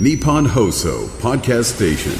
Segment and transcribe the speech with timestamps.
[0.00, 2.12] Nippon Hoso Podcast Station.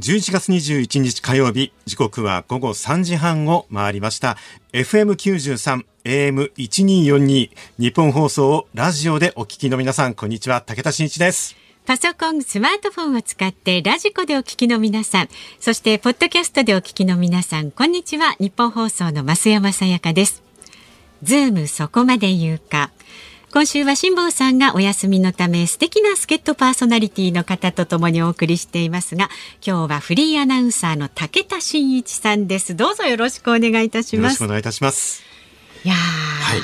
[0.00, 4.36] 11月21日火曜日時刻は午後3時半を回りました
[4.74, 11.56] FM93 AM1242 日本放送をラジオでお聞きの皆さんこんにちは武田真一です
[11.86, 15.28] パソコン、スマートフォンを使ってラジコでお聞きの皆さん、
[15.60, 18.36] そしてポッドキャストでお聞きの皆さん、こんにちは。
[18.40, 20.43] 日本放送の増山さやかです。
[21.24, 22.90] ズームそこまで言うか。
[23.50, 29.30] 今週は辛坊さんがお休みのため素敵な助っ人パーソナリティの方とともにお送りしていますが
[29.64, 32.76] 今日はフリーアナウンサーの武田真一さんです。
[32.76, 34.22] どうぞよろしくお願いいたします。
[34.22, 35.22] よろしくお願いいたします。
[35.84, 36.60] いやはい。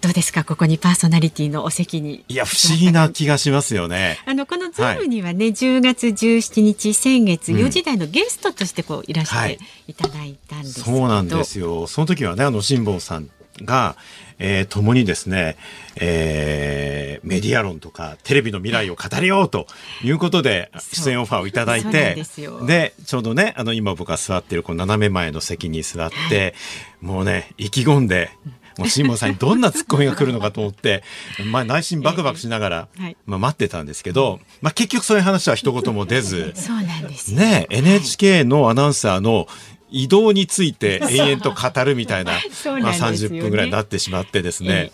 [0.00, 2.24] どうですかここにパーソナリティのお席に。
[2.26, 4.18] いや不思議な気がしますよね。
[4.26, 9.94] あのこのズームにはね、はい、10月17日先月4時台のゲストとしてこういらしてい。
[9.94, 11.86] ただいたんですけど、はい、そうなんですよ。
[11.86, 13.28] その時はねあの辛坊さん
[13.64, 13.96] が、
[14.38, 15.56] えー、共にですね、
[15.96, 19.66] えー、メディア論とかテレビの未来を語りようと
[20.02, 22.22] いうことで出演オファーをいただいて
[22.66, 26.54] でちょうどねあの今僕が座ってるこの斜め前の席に座って、
[27.00, 28.30] もうね意気込んで。
[28.78, 31.02] もう辛坊さんにどんなツッコミが来るのかと思って、
[31.50, 32.88] まあ内心バクバクしながら、
[33.26, 39.48] まあ待ってたんですけど、まあ結局そういう話は一言も出ず、そうなんですね、NHK のアナウンサーの
[39.90, 44.90] 移動について延々と語るみたいなまあ、30分ぐらいになってしまってですね、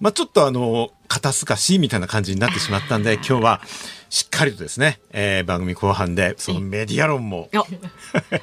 [0.00, 3.60] まあ、ちょっとあの肩透かしみたいな感じになってしまったんで今日は
[4.12, 7.48] しっかりとですね、えー、番組後半でそのメディア論も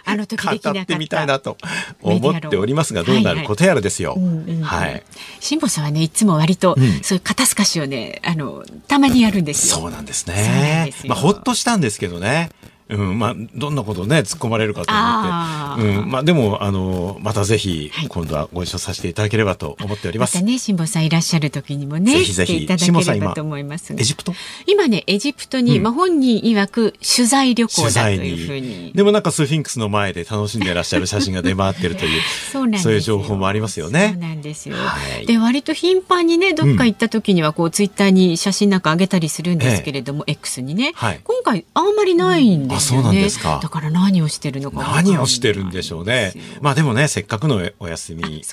[0.03, 1.57] あの時語ってみたいなと
[2.01, 4.17] 思っておりますがどうなることやらですよ。
[4.63, 5.03] はい。
[5.39, 9.81] 辛坊さんはねいつも割と、そういう肩透かしをねあのたまにやるんですよ。
[9.81, 10.91] そうなんですね。
[11.05, 12.49] まあほっとしたんですけどね。
[12.89, 15.99] うん、まあ、どんなことをね、突っ込まれるかと思って。
[16.01, 20.35] うん、まあ、でも、あの、またぜひ、今度はご一緒させていただければと思っております。
[20.35, 23.93] またね、辛坊さんいらっしゃる時にもね、ぜひぜひ、辛坊さん今、と思います。
[23.93, 24.33] エジプト？
[24.65, 28.91] 今ね、エジプトに、うん、まあ、本人曰く取材旅行だというふうに。
[28.93, 32.21] でもなんかスフィンクスの前で楽しんでいらっしゃる写真が出回ってるという、
[32.51, 34.13] そうなんそういう情報もありますよね。
[34.13, 34.75] そうなんですよ。
[34.75, 42.75] はい、で、割と頻繁にね、どっか行った時には、こう、ツイッターに写真なんか上げたりするんですけれども、ええ、X にね、はい、今回あんまりないんですよ。
[42.75, 42.78] ね。
[42.79, 43.59] あ、そうなんですか。
[43.61, 46.33] だから何をしてるのか何をしてるんでしょうね。
[46.61, 48.43] まあでもね、せっかくのお休み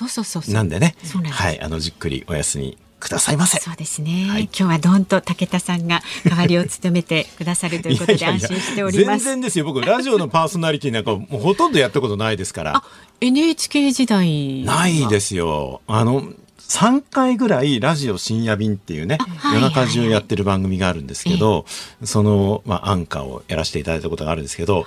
[0.49, 0.95] なんでね、
[1.31, 3.59] はい、あのじっくりお休みくださいませ。
[3.59, 4.27] そうですね。
[4.29, 9.25] はい、今日はどんと武田さんが代わりを務めてくださるということで安心しております。
[9.25, 9.65] 全然ですよ。
[9.65, 12.83] 僕ラジオのパーソナリティなんかもうほとんどやったことないですから。
[13.21, 15.81] NHK 時代ないですよ。
[15.87, 16.23] あの
[16.67, 19.17] 3回ぐらいラジオ深夜便っていうね、
[19.53, 21.65] 夜中中やってる番組があるんですけど、
[22.03, 24.85] その、まあ、アンカーをやらせていただいたことがあるんですけど、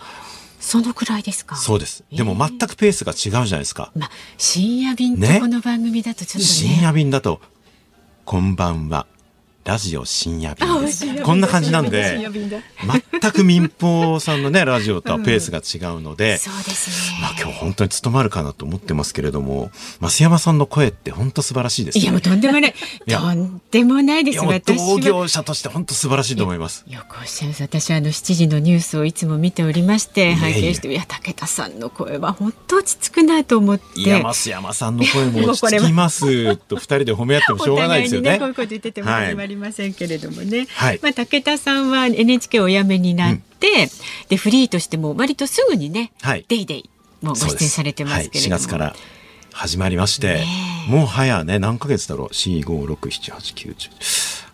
[0.60, 1.56] そのくらいですか？
[1.56, 2.04] そうです。
[2.12, 3.92] でも全くペースが違うじゃないですか。
[3.96, 6.44] まあ、深夜便ってこの番組だとちょっとね。
[6.44, 7.40] ね深夜便だと、
[8.26, 9.06] こんばんは。
[9.64, 11.22] ラジオ深夜便です。
[11.22, 12.18] こんな感じなんで、
[13.20, 17.18] 全く民放さんのね、ラジオとはペースが違うので、そうですね。
[17.20, 19.70] まあ今日本当に務まるかなと思ってますけれども、
[20.00, 22.74] 増山さんの声って本当素晴らしいです、ね、いやもうとんでもない。
[23.06, 24.50] とんでもないですよ。
[24.64, 26.84] 同業者として本当素晴らしいと思います。
[26.88, 27.62] よくおっしゃいます。
[27.62, 34.00] 私はあの7時のニュースをいつも見ておりまして、拝見して、いや、武田さんの声は本当落ち着くなと思って。
[34.00, 38.30] いや、増山さんの声も落ち着きますと二人で褒め合ってもしょうがないですよね。
[38.32, 40.66] ねこういうこと言ってても始まりませんけれどもね。
[40.70, 43.88] はい、まあ武田さんは NHK お辞めになって、うん、
[44.28, 46.90] でフリーとしても割とすぐにね、はい、デイデイ
[47.20, 48.94] もうご出演されてますけれども、はい、4月から
[49.52, 50.42] 始まりまして、
[50.88, 53.90] もう早ね何ヶ月だろう？4 5 6 7 8 9 1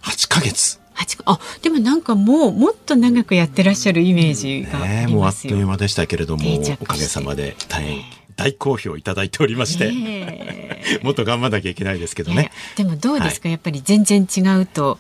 [0.03, 0.81] 8ヶ月。
[1.27, 6.45] あでもなんかもうもっと長くやってらっしゃるイメージがありますよ、ね、もうあっという間でしたけれども
[6.81, 12.53] おかげさまで大変大好評いただいておりまして、ね、 もっと頑張らなきゃいけないですけどね。
[12.77, 14.99] でもどうですか、はい、やっぱり全然違うと、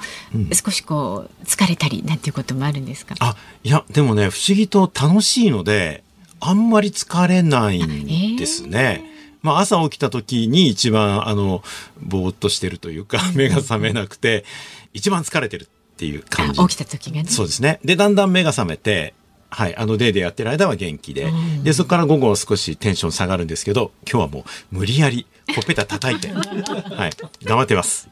[0.53, 3.15] 少しこう疲れたりなんていうこともあるんですか？
[3.21, 6.03] あ、いやでもね不思議と楽しいので
[6.41, 9.05] あんまり疲れないんですね。
[9.43, 11.63] まあ、朝起きた時に一番あの
[12.03, 14.45] ぼーっとしてるというか目が覚めなくて
[14.93, 15.67] 一番疲れてるっ
[15.97, 16.61] ていう感じ。
[16.61, 17.29] 起きた時がね。
[17.29, 17.79] そうですね。
[17.85, 19.15] でだんだん目が覚めて
[19.51, 21.31] はい、あのデーでやってる間は元気で、
[21.63, 27.11] でそこから午後少しテンション下がるんですけど今日はもう無理やりほっぺた叩いて、 はい、
[27.45, 28.09] 頑張ってます。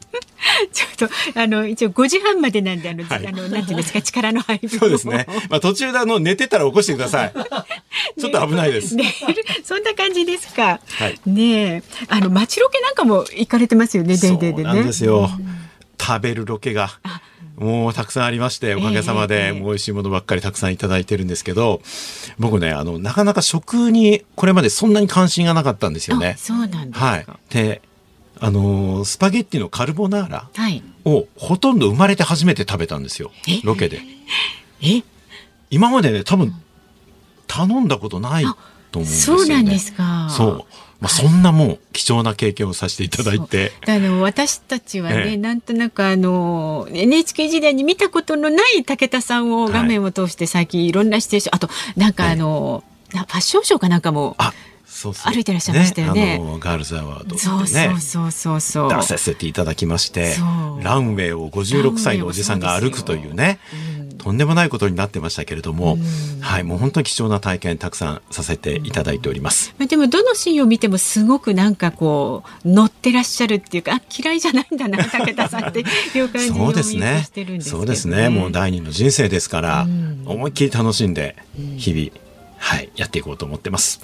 [0.71, 5.25] ちょっとあの一応5時半までなんであの、はい、あのなんていうんですか力の配分そうですね。
[5.49, 7.33] まあ途中であの寝てたら起こしてください。
[8.19, 8.95] ちょっと危ないです。
[8.95, 9.13] ね、
[9.63, 10.79] そんな感じですか。
[10.87, 14.17] はい、ねあの街ロケなんかも行かれてますよね。
[14.17, 14.63] デイデイでね。
[14.63, 15.29] なんですよ。
[15.99, 16.91] 食べるロケが。
[17.57, 21.81] もうたくさんありまして、おかげさまで、もう美味しいものばっかりたくさんいただいてるんですけど、
[22.37, 26.35] 僕ね、あの、なかなか食にこれまでそんなに関心がなかったんですよね。
[26.37, 27.25] そうなんですはい。
[27.49, 27.81] で、
[28.39, 30.83] あのースパゲッティのカルボナーラはい。
[31.05, 33.61] をほとんど生まれて初めて食べたんですよえ？
[33.63, 34.01] ロケで。
[34.81, 35.03] え、
[35.69, 36.53] 今までね、多分、
[37.47, 38.49] 頼んだことないと
[38.99, 39.45] 思うんですよね。
[39.45, 40.27] そうなんですか。
[40.29, 40.65] そう。
[41.05, 43.73] まあ、そんなもう貴重な経験をさせていただいて。
[43.87, 45.37] あの私たちはね、ええ。
[45.37, 54.51] なんとなくあの NHK 時代に見たことのない武田さんを画面を通して最近いろんなシチュエーション、あとなんかあの、なファッションショーかなんかもあ、
[54.95, 55.33] そうそう。
[55.33, 56.39] 歩いてらっしゃいましたよね。
[56.41, 57.37] あの、ガールズアワードでね。
[57.37, 57.67] そう
[57.99, 58.89] そうそうそう。
[58.89, 60.35] 出させていただきまして
[60.81, 63.59] ランウェイを56歳のおじさんが歩くというね
[64.17, 65.97] とんでもないことになってましたけれども、
[66.39, 69.75] はいもう本当に貴重な体験たくさんさせていただいております。
[69.77, 77.21] まあでもどのシーンを見てもすごくなんかこう乗ってらっしゃるっていうかあ嫌いじゃないんだな武田さんっていう感じにそうですね。
[77.25, 78.29] してるんですけどそうですね。
[78.29, 80.23] もう第二の人生ですから、うん。
[80.25, 81.35] 思いっきり楽しんで
[81.77, 82.24] 日々、
[82.67, 84.01] はいやっていこうと思ってます。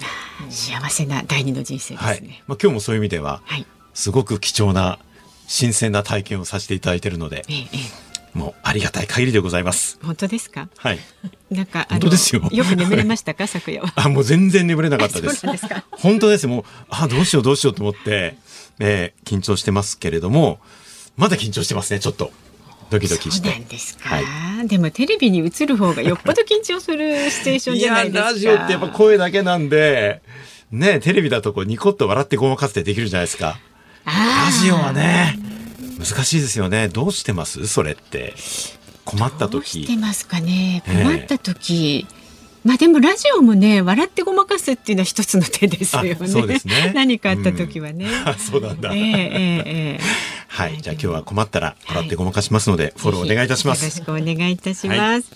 [0.48, 2.42] 幸せな第二の人生ではいすね。
[2.46, 3.66] まあ、今日もそういう意味でははい。
[3.92, 4.98] すごく貴重な
[5.48, 7.66] 新鮮な体験をさせていただいているのでえええ
[8.34, 9.98] えもうありがたい限りでございます。
[10.02, 10.68] 本当ですか？
[10.78, 10.98] はい。
[11.50, 13.46] なんかあ本当ですよよく眠れましたか？
[13.46, 13.92] 昨夜は。
[14.00, 15.44] あ、もう全然眠れなかったです。
[15.50, 16.46] ですか本当です。
[16.46, 18.36] もう、あ、どうしようどうしようと思って、
[18.78, 20.60] えー緊張してますけれども、
[21.18, 22.32] まだ緊張してますね、ちょっと。
[22.92, 23.48] ドキドキして。
[23.48, 28.30] そうなんですか、はいでもテレビに映る方がよっぽど緊張するシチュエーションじゃないですか。
[28.30, 30.22] ラジオってやっぱ声だけなんで、
[30.70, 33.58] ね、テレビだとこうニコッと笑ってごまかせてできるじゃないですか。
[34.04, 34.12] ラ
[34.62, 35.36] ジオはね、
[35.98, 36.86] 難しいですよね。
[36.86, 37.66] どうしてます？
[37.66, 38.34] それって。
[39.04, 39.96] 困ったどうして時。
[39.96, 42.06] ますかねええ困った時、
[42.64, 48.92] まあでもラジオもね笑ってごまかすっていうのは一つの手ですよねあそうですね 何かあった時はね、あ そうなんだ。
[48.92, 50.00] ええええええ
[50.48, 50.78] はい。
[50.82, 53.82] じゃあ今日は困ったら笑ってごまかしますので、フォローお願いいたします。
[53.84, 55.28] よろしくお願いいたします。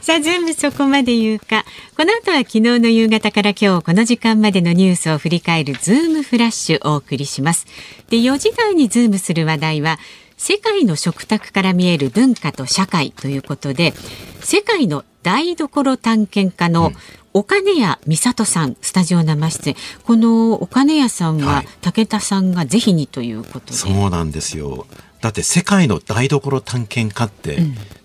[0.00, 1.66] さあ、ズームそこまで言うか。
[1.96, 7.66] この後は昨日の夕方から今日この時間までのニュースを振り返るズームフラッシュお送りします。
[8.08, 9.98] で、4時台にズームする話題は、
[10.38, 13.92] 世界の食卓から見える文化と社会ということで、
[14.40, 16.92] 世界の台所探検家の
[17.34, 19.76] 岡根谷美里さん、スタジオ生出演。
[20.04, 23.72] この岡根谷さんは、はい武田さんがぜひにということで。
[23.72, 24.86] そうなんですよ。
[25.20, 27.58] だって世界の台所探検家って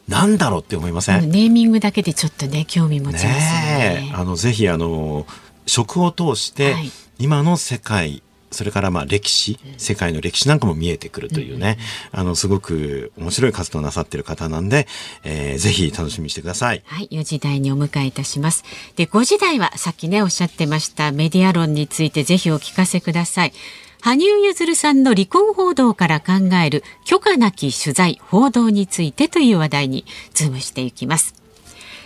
[0.08, 3.38] なんだろうって思いません、ネーミングだけでちょっとね、興味持ちますよね。
[3.38, 5.28] ねえあのぜひあの
[5.68, 11.78] 食を通して、はい今の世界それからまあ歴史、世界の歴史なんかも見えてくるというね、
[12.12, 14.88] あのすごく面白い活動をなさっている方なんで、
[15.24, 16.84] えーぜひ楽しみにしてください。
[16.86, 18.64] はい、4時台にお迎えいたします。
[18.96, 23.54] で、5時台はさっきね、おっしゃってましたメディア論についてぜひお聞かせください。
[24.02, 26.34] 羽生結弦さんの離婚報道から考
[26.66, 31.43] える許可なき取材、報道についてという話題にズームしていきます。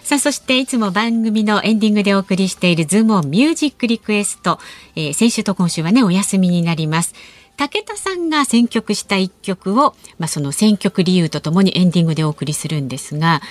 [0.07, 4.57] さあ、そしていつも番組のエンディングでお送りしているズームオンミュージックリクエスト。
[4.95, 7.13] えー先週と今週はね、お休みになります。
[7.57, 13.41] 武田さんが選曲した一曲を、まあ、その選曲理由とともにエンディングでお送りするんですが、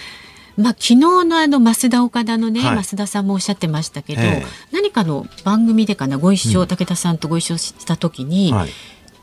[0.56, 8.70] まあ、昨日のあの増田岡田のね、はい増田さんもおっしゃってましたけど、ええ何かの番組でかなご一緒、武田さんとご一緒した時に、はい、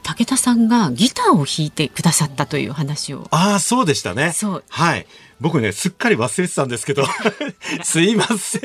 [0.04, 3.26] 武田さんがギターを弾いてくださったという話を。
[3.32, 4.34] ああそうでしたね。
[4.34, 5.08] そうはい。
[5.44, 7.04] 僕ね、すっかり忘れてたんですけど、
[7.84, 8.60] すいませ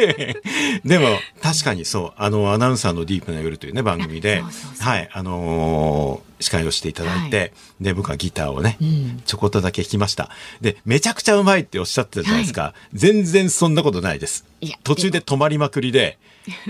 [0.84, 0.88] ん。
[0.88, 10.30] でも、確かにそう、あの、アナウンサーのディープな夜というね、番組であそうそう、そうはい、あのー司会をしていただいて、で、僕はギターをね、んちょこっとだけ弾きました。
[10.61, 12.75] で、めちゃくちゃうまいっておっしゃってたじゃないですか。
[12.94, 14.44] 全然そんなことないです。
[14.85, 16.16] 途中で止まりまくりで、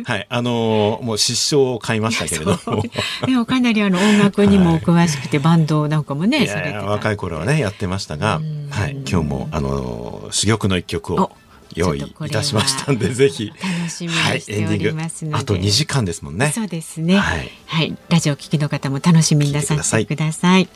[0.04, 2.82] はい、あのーもう失笑を買いましたけれども。
[3.26, 11.30] でもかなりあの音楽にもお詳しくて、バンドなんかもねいやい若い頃はねやってましたが、はい、今日もあの珠玉の一曲をお
[11.74, 13.48] 用意いたしましたんでぜひ。
[13.50, 15.36] 楽しみにはいしておりますので。
[15.36, 16.52] あと2時間ですもんね。
[16.54, 17.16] そうですね。
[17.16, 17.22] は
[17.66, 17.88] はい。
[17.88, 20.68] い、ラジオ聞きの方も楽しみになさってください。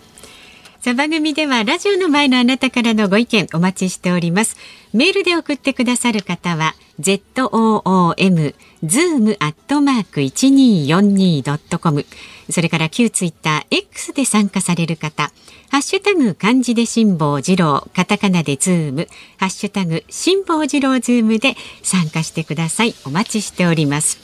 [0.82, 4.56] さあ番組ではラジオの前のあなたからのご意見お待ちしております。
[4.92, 12.04] メールで送ってくださる方は z o o m zoom アットマーク一二四二ドットコム。
[12.50, 15.30] それから旧ツイッター X で参加される方。
[15.70, 22.96] ハッシュタグ漢字で辛坊治郎、カタカナでズーム、ハッシュタグ辛坊治郎ズームで参加してください。
[23.04, 24.18] お待ちしております。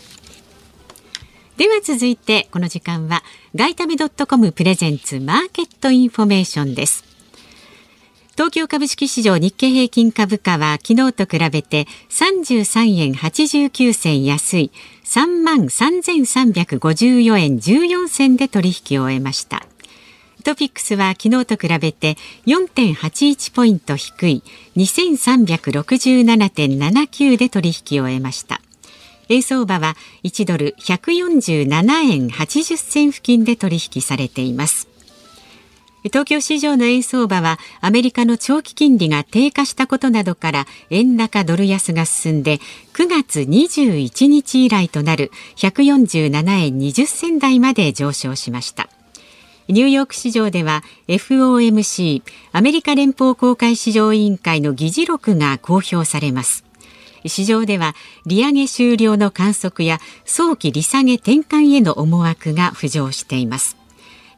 [1.58, 7.02] では続いてこの時間は外為ドットコムプレゼンツマーケットインフォメーションです。
[8.34, 14.70] 東京株式市場日経平均株価は昨日と比べて33円89銭安い
[15.02, 19.66] 3万3354円14銭で取引を終えました。
[20.44, 24.44] トピックスは昨日と比べて4.81ポイント低い
[24.76, 28.60] 2367.79で取引を終えました。
[29.28, 34.88] 円相場は1ドル147円80銭付近で取引されています。
[36.04, 42.58] 東京市場の円相場はアメリカの長期金利が低下したことなどから円高ドル安が進んで
[42.94, 48.88] 9月21日以来となる147円20銭台まで上昇しました
[49.66, 56.67] ニューヨーク市場では FOMC アメリカ連邦公開市場委員会の議事録が公表されます
[57.24, 57.94] 市場では
[58.26, 63.76] 利上げ終了の観測や早期利下げ転換への思惑が浮上しています。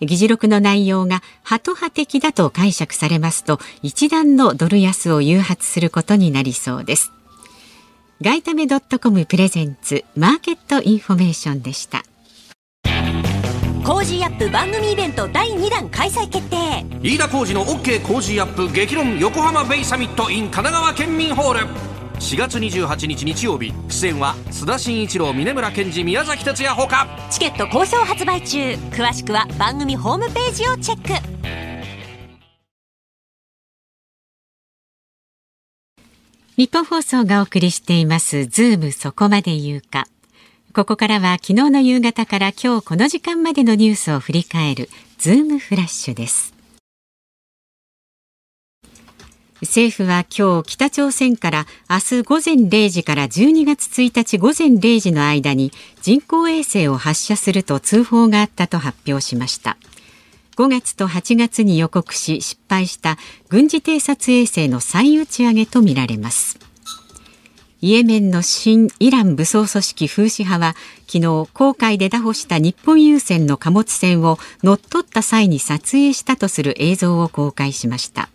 [0.00, 7.12] 議事録の内容がハト派的だと解釈されますと一段のドル安を誘発することになりそうです。
[8.22, 12.04] 外為ドットコムプレゼンツマーケットインフォメーションでした。
[13.84, 16.84] コージーアップ番組イベント第2弾開催決定。
[17.02, 23.72] 飯田浩司の OK コージーアップ激論横浜ベイサミット in 神奈川県民ホール4月28日日曜日。
[23.88, 27.08] 出演は須田慎一郎峯村健司宮崎哲也ほか。
[27.30, 28.74] チケット好評発売中。
[28.92, 31.40] 詳しくは番組ホームページをチェック。
[36.56, 40.06] ニッポン放送がお送りしていますズームそこまで言うか。
[40.74, 46.59] ここからは昨日の夕方から今日この時間までのニュースを振り返るズームフラッシュです
[49.62, 59.76] 政府は今日北朝鮮から明日午前0時から12月1日午前0時の間に人工衛星を発射すると通報があったと発表しました。
[60.56, 66.58] 5月と8月に予告し失敗した軍事偵察衛星の再打ち上げとみられます。
[67.82, 70.74] イエメンの新イラン武装組織フーシ派は
[71.06, 78.30] 昨日航海で拿捕した日本郵船の貨物船を乗っ取った際に撮影したとする映像を公開しました。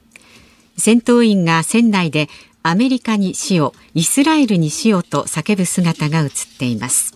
[0.77, 2.29] 戦闘員が船内で
[2.63, 7.13] アメリカに死をイスラエルに死をと叫ぶ姿が映っています。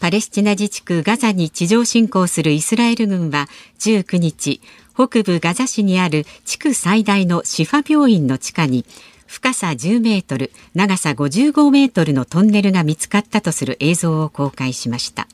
[0.00, 4.60] パレスチナ自治区ガザに地上侵攻するイスラエル軍は19日
[4.94, 8.84] 北部ガザ市にある地区最大のシファ病院の地下に
[9.26, 15.28] 深さ10メートル長さ55メートルのトンネルが見つかったとする映像を公開しました。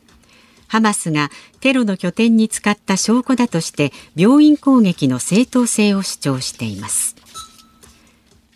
[0.68, 7.16] ハマスがテロの拠点に使った証拠だとして病院攻撃の正当性を主張しています。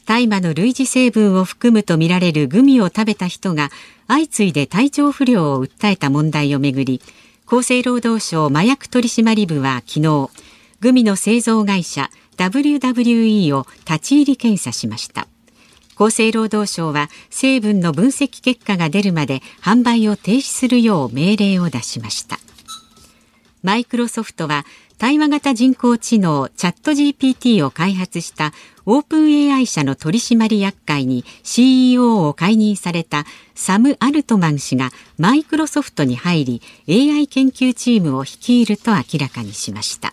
[0.07, 3.71] 大麻の類似成分を含むとみられるグミを食べた人が
[4.09, 7.01] 相次いで体調不良を訴えた問題をめぐり
[7.47, 10.31] 厚生労働省麻薬取締部は昨日
[10.81, 15.29] グミの製造会社 WWE を立ち入り検査しました。
[15.95, 22.39] 厚生労働省は成分の分析結果が出るまで販売を停止するよう命令を出しました。
[23.63, 24.65] マイクロソフトは
[24.99, 28.53] 対話型人工知能チャット GPT を開発した
[28.87, 40.13] オープン AI 社の取締役会に CEO を解任されたサム・アルトマン氏がマイクロソフトに入り AI 研究チームを率いると明らかにしました。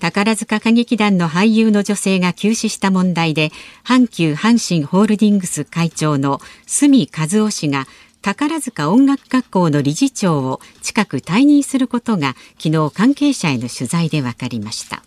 [0.00, 3.50] 宝塚歌劇団の俳優の女性が急死した問題で
[3.84, 7.86] 阪急阪神ホールディングス会長の角和夫氏が
[8.22, 15.02] 宝塚音楽学校の理事長を近く退任することが昨日関係者への取材で分かりました。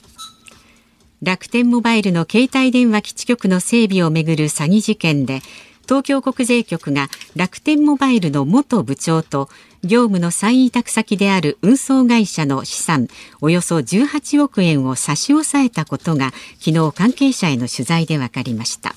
[1.24, 5.42] 楽天モバイルの携帯電話基地局の整備をめぐる詐欺事件で
[5.86, 9.50] 東京国税局が楽天モバイルの元部長と
[9.84, 13.08] 業務の再委託先である運送会社の資産
[13.42, 18.96] およそ18億円を差し押さえたことが昨日関係者への取材で分かりました。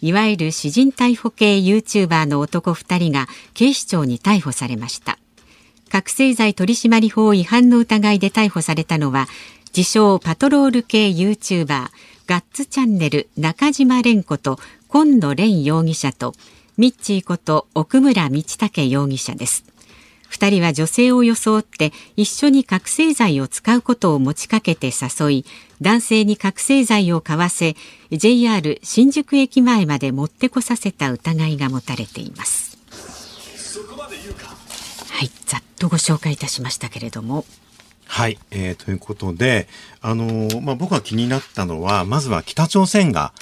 [0.00, 5.18] いわゆる私人逮捕系 YouTuber の男2人が警視庁に逮捕されました。
[5.88, 9.28] 覚醒剤取締法違反の疑いで逮捕されたのは
[9.74, 11.88] 自称パトロール系 YouTuber
[12.26, 14.58] ガッツチャンネル中島蓮子と
[14.94, 16.34] 今野蓮容疑者と
[16.76, 19.64] ミッチーこと奥村道武容疑者です。
[20.28, 25.44] 二人は女性を装って一緒に覚醒剤を使うことを持ちかけて誘い
[25.80, 27.74] 男性に覚醒剤を買わせ
[28.12, 32.78] JR 新宿駅前まで持ってこさせた疑いが持たれています。
[35.10, 37.44] はいざっとご紹介いたしましたけれども。
[38.06, 39.66] はい、えー、ということで、
[40.00, 43.32] あのー、まあ、僕が気になったのは、まずは北朝鮮が、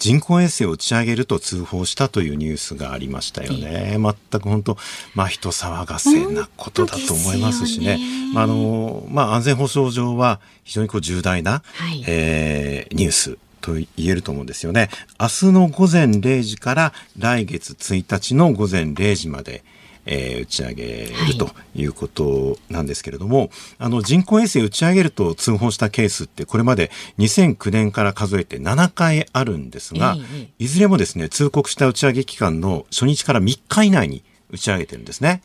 [0.00, 3.98] 人工衛星を打ち上げると通報したというニュースがありましたよね。
[3.98, 4.78] 全く本当、
[5.14, 7.98] まあ、人騒がせなことだと思いますしね。
[7.98, 14.88] ねあの、まあ、安全保障上は非常にこう重大な、はい、えー、ニュースと言えると思うんですよね。
[15.20, 19.62] 明日の午前0時から来月1日の午前0時まで、
[20.06, 30.16] えー、打ち上げるということなんですけれども、はい、あの人工衛星打ち上げると通報したケースってこれまで2009年から数えて7回あるんですが、
[30.58, 35.42] いずれもですね通告した打ち上げ期間の初日から3日以内に打ち上げてるんですね。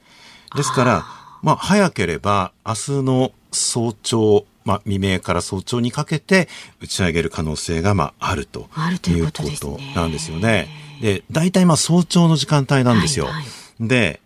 [0.56, 1.06] ですから
[1.46, 6.50] まあ、早ければ明日の早朝、まあ、未明から早朝にかけて
[6.82, 10.68] 打ち上げる可能性が、まあ、あるとあるということなんですよね。
[11.04, 13.26] で、大体まあ早朝の時間帯なんですよ。
[13.26, 13.44] はいはい
[13.80, 14.22] で、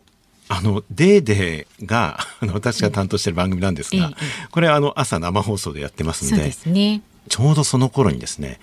[0.49, 7.01] あの、デーデーが、あの、私が担当している番組なんですが、ええこれあの、朝生放送でやってますんでね。
[7.29, 8.59] ちょうどその頃にですね、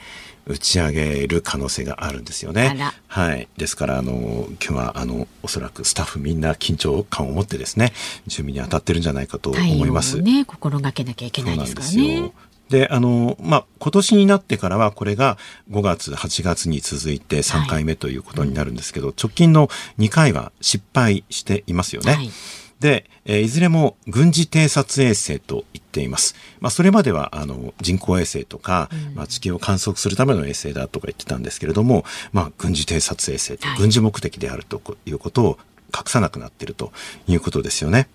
[0.46, 2.92] 打ち上げる可能性があるんですよあねら。
[3.06, 3.48] はい。
[3.56, 7.92] ですから、あの、今日は、あの、おそらくスタッフみんな緊張感を持ってですね、
[8.26, 10.20] 準備に当たってるんじゃないかと思います。
[10.20, 12.32] ね、心がけなきゃいけないですからね。
[12.68, 15.38] で、あの、まあ、今年になってからは、これが
[15.70, 19.68] 5月、8月に続いて3回目ということになるんですけど、直近の
[19.98, 22.12] 2回は失敗していますよね。
[22.12, 22.30] はい
[22.80, 26.34] で、えーいずれも軍事偵察衛星と言っています。
[26.60, 35.58] まあ、それまでは、あの、人工衛星とか、まあ、地球を観測するための衛星だとか言ってたんですけれども、まあ、軍事偵察衛星とはい軍事目的であるということを
[35.96, 36.92] 隠さなくなっていると
[37.26, 38.08] いうことですよね。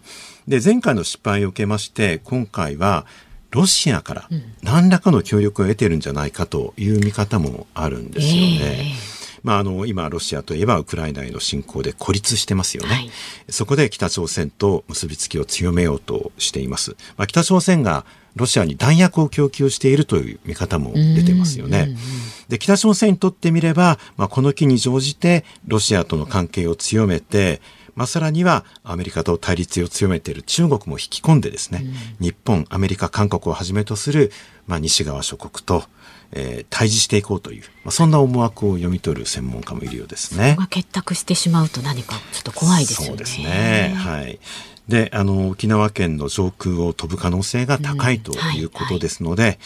[0.47, 3.05] で、前回の失敗を受けまして、今回は、
[3.51, 4.29] ロシアから
[4.63, 8.59] 何らかの協力を得てるんじゃないかという見方もあるんですよね。
[8.63, 12.89] ええまあ、あの、今、ロシアといえばウクライナへの侵攻で孤立してますよね。
[12.89, 13.11] はい
[13.49, 16.91] そこで北朝鮮と結びつきを強めようとしています。
[17.17, 18.05] まあ、北朝鮮が
[18.35, 21.97] ロシアに弾薬を供給しているという見方も出てますよね。
[22.47, 27.61] で、北朝鮮にとってみれば、まあ、この機に乗じてロシアとの関係を強めて、
[27.95, 31.83] まあ、さらにはアメリカと対立を強めている中国も引き込んでですね、
[32.19, 34.31] 日本、アメリカ、韓国をはじめとする、
[34.67, 35.83] まあ、西側諸国と、
[36.33, 40.55] えー対峙していこうという、まあ、そんな思惑を読み取る専門家もいるようですね。
[40.57, 43.07] が結託してしまうと何かちょっと怖いですよね。
[43.09, 43.93] そうですね。
[43.97, 44.39] はい。
[44.87, 49.59] で、あの、沖縄県の上空を飛ぶ可能性が高いということですので、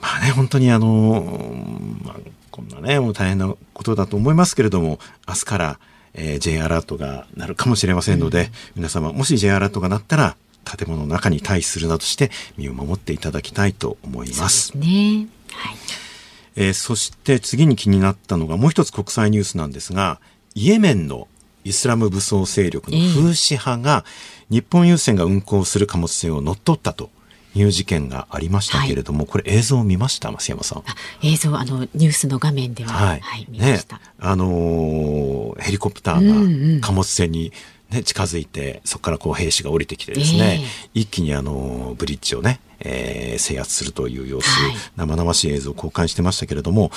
[0.00, 2.16] まあね、本当にあの、まあ、
[2.50, 5.78] こんなね、もう大変なことだと思いますけれども、明日から、
[6.14, 14.76] えー J アラートが鳴るかもしれませんので、皆様、もし J アラートが鳴ったら、建物の中に退避するなどして身を守っていただきたいと思います。
[14.76, 15.26] ね。
[15.52, 15.76] はい。
[16.54, 20.20] えーそして次に気になったのがもう一つ国際ニュースなんですが、
[20.54, 21.28] イエメンの
[21.64, 24.04] イスラム武装勢力のフーシ派が
[24.50, 27.10] 日本郵船が運航する貨物船を乗っ取ったと
[27.54, 30.30] いう事件がありましたけれども、これ映像を見ました？
[30.30, 30.78] 増山さん。
[30.78, 30.82] あ
[31.22, 37.52] 映像あのニュースの画面では、ははいい、見まねした。、あのーヘリコプターが貨物船に、
[37.90, 44.74] ね、近づいて、そこからこう兵士が降りてきてですね、一気にあのーブリッジをね、えー制圧するという様子、はい。
[44.96, 46.90] 生々しい映像を公開してましたけれども、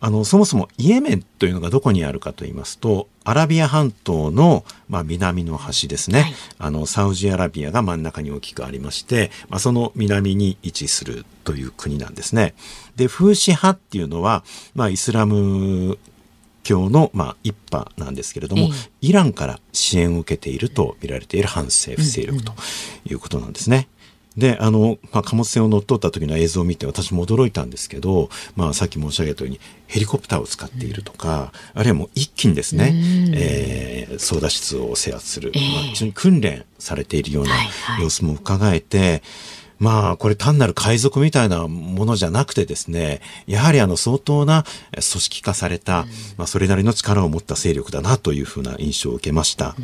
[0.00, 6.34] あの、そもそもイエメンというのがどこにあるかと言いますと、アラビア半島の、まあ、南の端ですね、はい。
[6.58, 12.54] あの、サウジアラビアが真ん中に大きくありまして、まあ、その南に位置するという国なんですね。
[12.96, 15.98] で、フーシ派っていうのは、まあ、イスラム
[16.62, 18.90] 教の、まあ、一派なんですけれども、ええ。
[19.02, 22.52] イランから支援を受けていると見られている反政府勢力と
[23.08, 23.88] いうことなんですね。
[24.36, 32.92] で、あの、まあ、貨物船を乗っ取った時の映像を見て私も驚いたんですけど、まあ、さっき申し上げたようにヘリコプターを使っているとか、あるいはもう一気にですね、
[33.34, 35.74] えー、操舵室を制圧する、ええ。
[35.74, 38.02] まあ、非常に訓練されているようなはいはい。
[38.02, 39.22] 様子も伺えて、
[39.80, 49.74] まあ、これ単なる海賊みたいなものじゃなくてですね、やはりあの相当な組織化された、まあそれなりの力を持った勢力だなというふうな印象を受けました。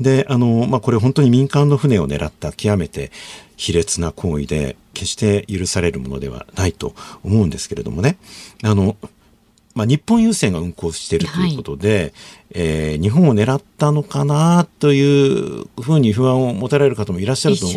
[0.00, 3.10] で、あの、まあこれ本当に民間の船を狙った極めて
[3.62, 6.94] 卑劣な行為で、決して許されるものではないと
[7.24, 8.18] 思うんですけれどもね。
[8.62, 8.96] あの、
[9.74, 12.12] まあ、日本郵船が運航しているということで、
[12.50, 17.74] えー日本を狙ったのかなというふうに不安を持たれる方もいらっしゃると思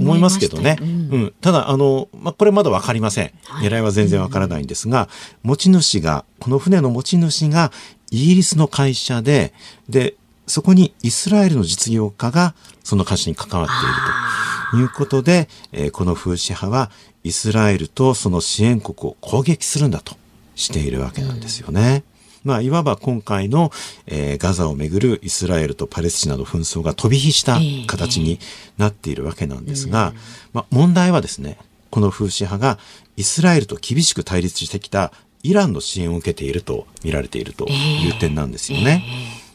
[0.00, 0.78] 思いいますけどね。
[0.80, 0.90] ううん
[1.24, 1.34] ん。
[1.42, 3.32] ただ、あの、まあ、これまだわかりません。
[3.44, 5.08] はい狙いは全然わからないんですが、
[5.42, 7.72] 持ち主が、この船の持ち主が
[8.10, 9.52] イギリスの会社で、
[9.88, 10.14] で、
[10.46, 14.43] そこにイスラエルの実業家がその会社に関わっていると
[14.74, 16.90] いうことで、えーこの風刺派は
[17.22, 20.16] イスラエルとその支援国を攻撃するんだと
[20.54, 22.04] しているわけなんですよね。
[22.44, 23.72] まあ、いわば今回の、
[24.06, 28.38] えーガザをめぐるイスラエルとパレスチナの紛争が飛び火した形に
[28.76, 30.12] なっているわけなんですが、
[30.52, 31.56] まあ、問題はですね、
[31.90, 32.78] この風刺派が
[33.16, 35.12] イスラエルと厳しく対立してきた
[35.44, 39.04] イランの支援を受けていると見られているという点なんですよね。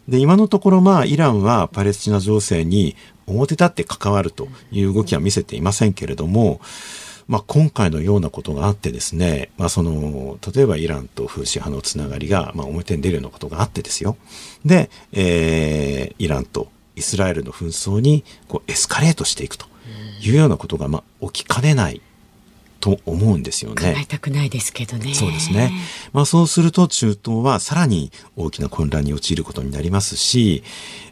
[0.08, 2.96] で、今のところまあ、イランはパレスチナ情勢に
[3.30, 6.60] 表立って関わるという動きは見せていませんけれども、
[7.28, 14.18] まあ、今回のようなことがあってですね、まあ、その、例えばイランと風刺派のつながりが、まあ、表に出るようなことがあってですよ。
[14.66, 19.68] で、えー、イランとイスラエルの紛争に、こう、エスカレートしていくと
[20.22, 22.02] いうようなことが、まあ、起きかねない
[22.80, 23.96] と思うんですよ考ね。
[24.02, 25.14] えたくないですけどね。
[25.14, 25.72] そうですね。
[26.14, 30.64] まあそうすると中東はさらに大きな混乱に陥ることになりますし、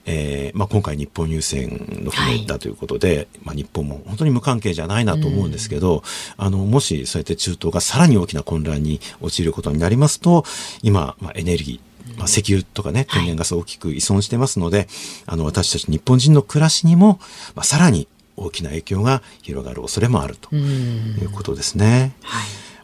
[0.06, 6.04] えーまあ今回日本優先の船だということで、まあ日本も本当に無関係じゃないなと思うんですけど、
[6.38, 10.46] あの、もしそうやって中東がさらに大きな混乱に陥ることになりますと、
[10.82, 14.88] 今、まあエネルギー、まあ、石油とかね、天然ガスを大きく依存してますので、
[15.26, 17.20] あの、私たち日本人の暮らしにも、
[17.54, 22.14] まあ、さらに大きな影響が広がる恐れもあるということですね。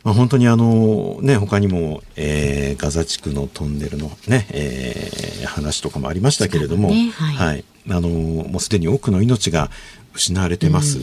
[0.03, 7.11] まあ、本当にあのね、他にも、えーガザ地区のトンネルのね、えー話とかもありましたけれども、ね。
[7.11, 7.63] はい。
[7.89, 9.69] あのもうすでに多くの命が
[10.13, 10.99] 失われてます。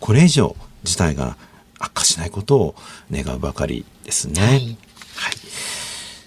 [0.00, 1.36] これ以上事態が
[1.78, 2.74] 悪化しないことを
[3.10, 4.42] 願うばかりですね。
[4.42, 4.50] はい。
[4.50, 4.76] はい。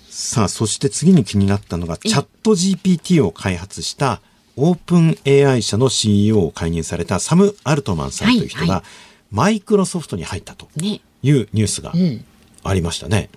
[0.10, 4.22] さあ、そして次に気になったのが、チャット GPT を開発した
[4.58, 8.84] オープン AI 社の CEO を解任されたサム・アルトマンさんという人が、はいは
[9.32, 11.02] マイクロソフトに入ったとね。
[11.24, 12.24] いうニュースがん
[12.64, 13.30] ありましたね。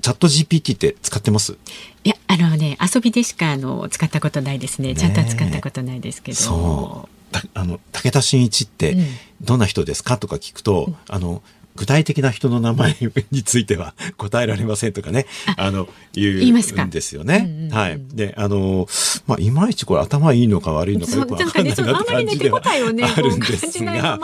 [0.00, 1.58] チャット GPT って使ってます？
[2.04, 4.94] いや、あのね、遊びでしかあの使ったことないですね。
[4.94, 6.38] ちゃんとは使ったことないですけど。
[6.38, 7.32] そう。
[7.32, 9.06] たあの、武田真一ってうん
[9.42, 10.16] どんな人ですか？
[10.16, 11.42] とか聞くと、あの、
[11.76, 12.96] 具体的な人の名前
[13.30, 17.44] については 答えられませんとかね、あの、言うんですよね。
[17.46, 17.70] うんうんうん。
[17.70, 18.00] はい。
[18.12, 18.88] で、あの、
[19.26, 24.18] まあ、いまいちこれ頭いいのか悪いのかよくわかんないなって感じではあるんですが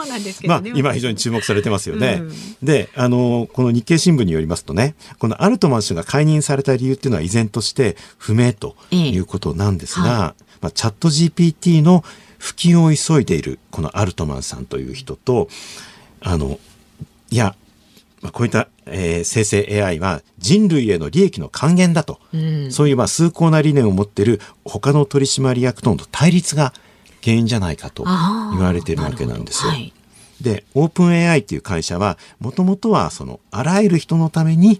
[0.47, 2.21] まあね、今非常に注目されてますよね。
[2.21, 2.31] うん。
[2.63, 12.03] で、あの、この日経新聞によりますとね、このアルトマン氏が解任された理由っていうのは依然として不明ということなんですが、まあ、チャット GPT の
[12.37, 15.47] 普及を急いでいるこのアルトマンさんという人と、
[16.19, 16.59] あの、
[17.33, 17.55] いや、
[18.21, 22.71] まあ、こういった、えー生成 AI は人類への利益の還元だと、うん。
[22.71, 26.73] そういうまあ崇高な理念を持っている他の取締役との対立が
[27.23, 29.73] 原因じゃないかと言われているわけなんですよ。
[30.41, 34.79] で、オープン AI っていう会社は、もともとはその、あらゆる人のために、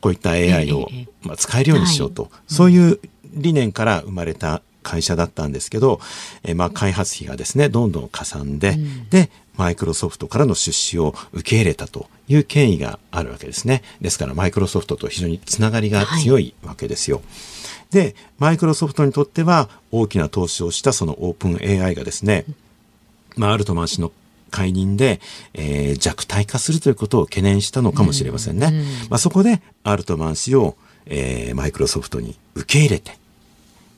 [0.00, 0.88] こういった AI を、
[1.22, 3.00] まあ、使えるようにしようと、そういう
[3.34, 6.00] 理念から生まれた会社だったんですけど、
[6.44, 8.78] えーまあ、開発費がですね、どんどんかさんで、
[9.10, 13.82] で、マイクロソフトからの出資を受け入れたという経緯があるわけですね。
[14.00, 17.22] ですから、マイクロソフトと非常につながりが強いわけですよ。
[17.90, 22.46] で、マイクロソフトにとっては大きな投資をしたそのオープン AI がですね、
[23.36, 24.10] まあ、アルトマン氏の
[24.50, 25.20] 解任で、
[25.54, 28.84] えー弱体化するということを懸念したのかもしれませんね。
[29.10, 33.18] まあ、そこでアルトマン氏を、えーマイクロソフトに受け入れて、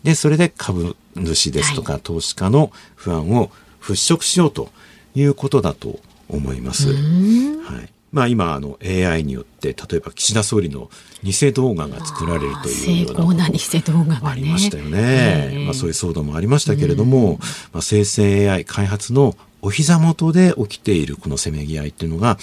[0.03, 4.71] で、それで株主ですとか投資家の不安を払拭しようと
[5.14, 6.92] いうことだと思います。
[6.92, 6.92] は
[7.81, 7.88] い。
[8.12, 10.88] まあ今、あの AI によって、例えば岸田総理の
[11.24, 14.29] 偽動画が作られるという成ような偽動画がね。
[14.31, 14.98] ありましたよね。
[15.00, 17.38] ええまあそういう騒動もありましたけれども、
[17.72, 22.38] まあ生成 AI 開発のお膝元で起きているこのせめぎ合いっていうのが、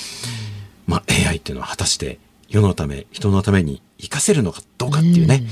[0.88, 5.44] まあ AI っていうのは果たして世のため、人のために活かせるのかどうかっていうね、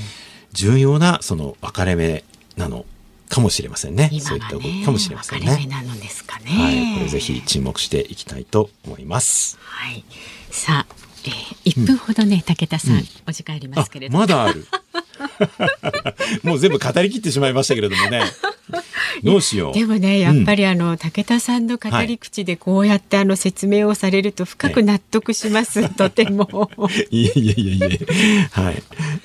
[0.52, 2.24] 重要なその分かれ目
[2.56, 2.84] なの
[3.30, 4.10] かもしれませんね。
[4.20, 5.66] そういった動きかもしれませんね。
[5.70, 6.50] なのですかね。
[6.50, 6.98] はい。
[6.98, 9.56] これぜひ注目していきたいと思います。
[9.62, 10.04] はい。
[10.50, 14.18] さあ、えー、1分ほどね、武田さん、お時間ありますけれども。
[14.18, 14.66] まだある。
[16.42, 18.22] もう全部語り切ってしまいましたけれどもね。
[19.24, 19.74] どうしよう。
[19.74, 25.88] でもね、やっぱりあの、武田さんの語り口でこうやってあの説明をされると深く納得します。
[25.94, 26.70] とても。
[27.10, 28.06] いえいえいえいえ。
[28.52, 28.82] はい。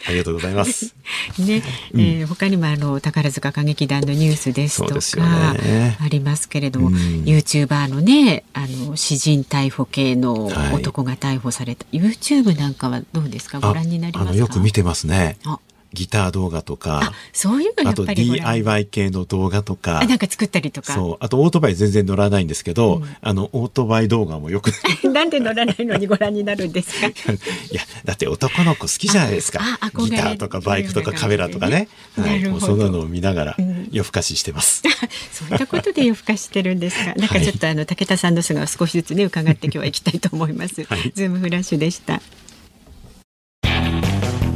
[0.08, 0.96] ありがとうございます。
[1.38, 1.62] ね、
[1.94, 4.88] えー他にもあの宝塚歌劇団のニュースですと
[5.22, 13.60] かねありますけれども、うん YouTuber のねあの詩人逮捕系のはい男が逮捕された、YouTube なんかはどうですか？
[13.60, 14.36] ご覧になりますか？
[14.36, 15.60] よく見てますねあ。
[15.96, 24.70] ギター動画とあか、そういうのやあと DIY 系の動画とかあ、なんか作ったりとかそう、あとオートバイ全然乗らないんですけど、あの、オートバイ動画もよく、
[25.04, 27.08] い なんで乗らないのにご覧になるんですか？
[27.72, 29.60] や、だって男の子好きじゃないですか
[29.98, 31.88] ギターとかバイクとかカメラとかね。
[32.18, 32.44] はい。
[32.46, 33.58] もうそんなのを見ながら
[33.92, 34.84] 夜更かししてます。
[35.32, 37.14] そういったことで夜更かしてるんですか？
[37.16, 40.84] なんかちょっとあの武田さんの素顔を少しずつね伺って今日は行きたいと思います。
[40.84, 42.22] はいズームフラッシュでした。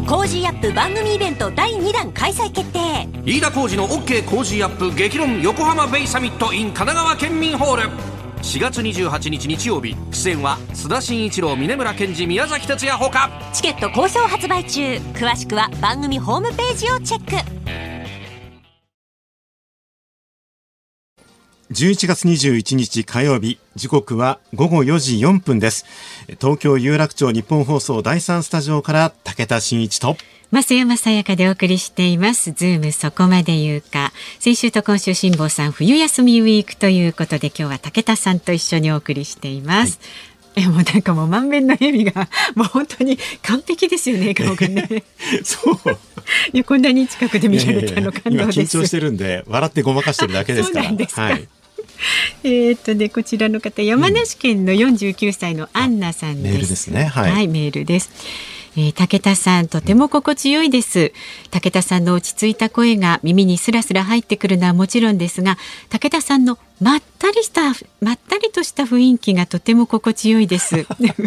[0.10, 3.08] コージーアップ番組イベント第2弾開催決定。
[3.26, 7.90] 飯田浩司の OK 工事アップ激論横浜ベイサミット in 神奈川県民ホール。
[8.42, 9.96] 4月28日日曜日。
[10.12, 13.30] 出演は須田慎一郎峯村健司宮崎哲也ほか。
[13.54, 14.82] チケット好評発売中。
[15.14, 17.59] 詳しくは番組ホームページをチェック
[21.72, 25.86] 11月21日火曜日時刻は午後4時4分です
[26.42, 30.18] 東京有楽町日本放送第三スタジオから武田真一と
[30.52, 32.54] 増山さやかでお送りしています。
[32.54, 34.12] ズームそこまで言うか。
[34.40, 40.00] 先週と今週辛坊さん冬休みウィークということで今日は武田さんと一緒にお送りしています。
[40.56, 45.04] いやもうなんかもう満面の笑みがもう本当に完璧ですよね顔がね。
[45.46, 45.76] そう。
[46.52, 48.60] いやこんなに近くで見られたの感動今です。
[48.78, 50.86] 緊張してるんで笑ってごまかしてるだけですから。
[50.86, 51.48] そうなんですかはい。
[52.44, 56.54] えーっとねこちらの方山梨県の49歳のアンナさんです。
[56.54, 57.06] メールですね。
[57.06, 58.10] はいメールです。
[58.78, 61.12] えー武田さんとても心地よいです。
[61.52, 65.58] 武田さんの落ち着いた声が耳にスラスラ入ってくるのはもちろんですが
[65.90, 70.86] 武田さんのまったりしたまったりとした雰囲気がとても心地よいです。
[71.00, 71.26] 今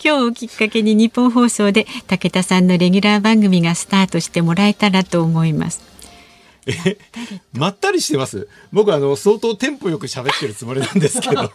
[0.00, 5.80] 日をきっかけに日本放送で武田さんのレギュラー番組がスタートしてもらえたらと思います
[7.52, 8.48] まったりしてます。
[8.72, 11.50] 僕あの相当テンポよく喋ってるつもりなんですけど。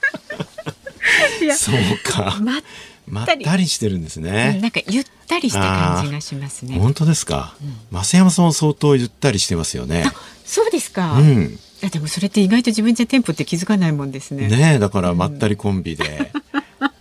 [1.56, 2.38] そうか。
[2.42, 2.62] ま
[3.06, 4.60] まったりしてるんですね。
[4.62, 7.56] なんかゆったりした感じがしますね本当ですか。
[7.92, 10.06] 増山さんも相当ゆったりしてますよね。
[10.46, 11.60] そうですか、いうん。
[11.82, 16.32] やでもそれって意外と自分じゃテンポって気づかないもんですねねえだからまったりコンビで。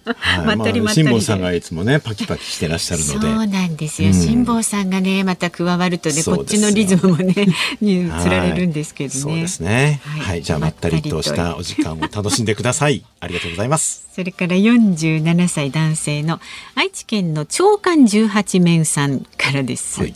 [0.05, 3.21] はいまったりまったりで辛坊さんがいつもねパキパキしてらっしゃるので。
[3.21, 7.35] そうなんですよ、うん辛坊さんがねまた加わるとねこっちのリズムもね
[7.81, 10.01] につられるんですけどね、はいそうですね。
[10.05, 13.05] はいはい、じゃあまったりとしたお時間を楽しんでください。
[13.21, 14.07] ありがとうございます。
[14.15, 16.41] それから47歳男性の
[16.75, 20.15] 愛知県の長官18面さんからです、はい。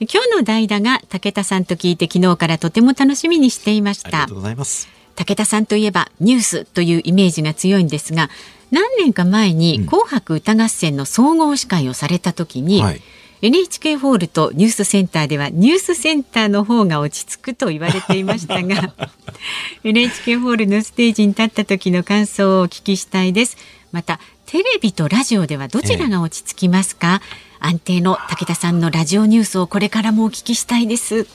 [0.00, 4.88] 今日の代打が武田さんと聞いて昨日からとても楽しみにしていましたありがとうございます。
[5.16, 8.28] 武田さんといえばニュースというイメージが強いんですが
[8.70, 13.02] 何年か前に「紅白歌合戦」の総合司会をされた時に、はい。
[13.42, 18.94] NHK ホールとニュースセンターではニュースセンターの方が落ち着くと言われていましたが
[19.84, 23.58] NHK ホールのステージに立った時の感想をお聞きしたいです。
[23.92, 27.20] またテレビとラジオではどちらが落ち着きますか、
[27.58, 31.14] 安定の武田さんのラジオニュースをこれからもお聞きしたいです。
[31.14, 31.28] いやも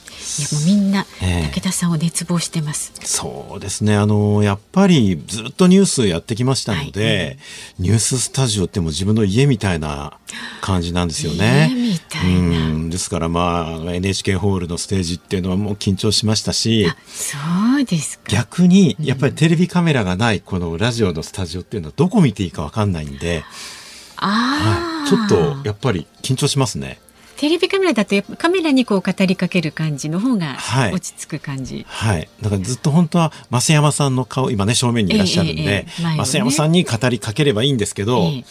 [0.62, 1.50] うみんなええ。
[1.52, 3.96] 武田さんを熱望してます、そうですね。
[3.96, 7.38] あの、やっぱりずっとニュースやってきましたので、
[7.78, 10.18] ニューススタジオってもう自分の家みたいな
[10.60, 11.98] 感じなんですよね。
[12.24, 12.90] うん。
[12.90, 17.36] ですからまあ、NHK ホールのステージっていうのはもう緊張しましたし、そ
[17.80, 18.24] うですか。
[18.28, 23.81] 逆にやっぱりテレビカメラがないこのラジオのスタジオっていうのはどこ見ていいかわかんないんで、ああ、
[24.28, 26.98] はい、ちょっとやっぱり緊張しますね。
[27.36, 30.92] テレビカメラだとやっぱカメラにこう語りかける感じの方がはい。
[30.92, 32.28] 落ち着く感じ、はい。
[32.40, 36.24] だからずっと本当は増山さんの顔、今ね、正面にいらっしゃるんえええでえ、前をね。
[36.24, 38.44] 増山さんに語りかければいいんですけど、ええ。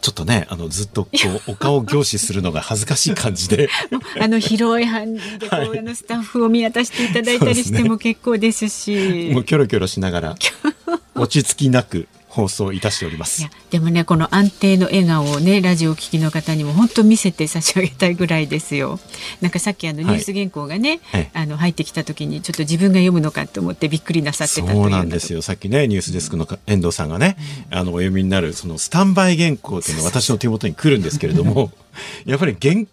[0.00, 1.10] ちょっとね、あの、ずっとこ
[1.48, 3.68] う、お顔を凝視するのが恥ずかしい感じで、
[4.20, 9.30] あの広い範囲でこう、はいあのスタッフを見渡していただいたりしても結構ですし。
[9.34, 10.36] もうキョロキョロしながら、
[11.16, 13.42] 落ち着きなく放送いたしております。
[13.42, 13.50] いや。
[13.70, 18.98] でもねこの安定の笑顔をねラジオを聞きの方にも本当見せて差し上げたいぐらいですよ。
[19.40, 21.30] なんかさっきあのニュース原稿がね、ええ。
[21.34, 25.42] あの入ってきた時にちょっと自分が読むのかと思ってびっくりなさってたというそうなんですよ。
[25.42, 27.36] さっきね、ニュースデスクの遠藤さんがね、
[27.70, 31.72] あの、お読みになる、その、スタンバイ原稿っていうのが私の手元に来るんですけれども、
[32.24, 32.86] やっぱり原、ニ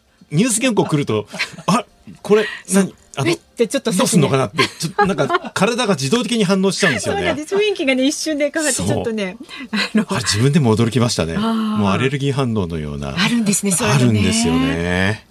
[0.44, 1.28] ュース原稿来ると、
[1.68, 1.86] あ、
[2.22, 2.94] これ、何？
[3.18, 9.38] あのえっ、てちょっとどうすんのかなって、ちょっとなんか、体が自動的に反応しちゃうんですよね雰囲気がね一瞬で変わってちょっとね
[9.72, 11.38] あの自分でも驚きましたね。
[11.38, 13.16] もうアレルギー反応のような。
[13.18, 15.26] あるんですねあるんですよね。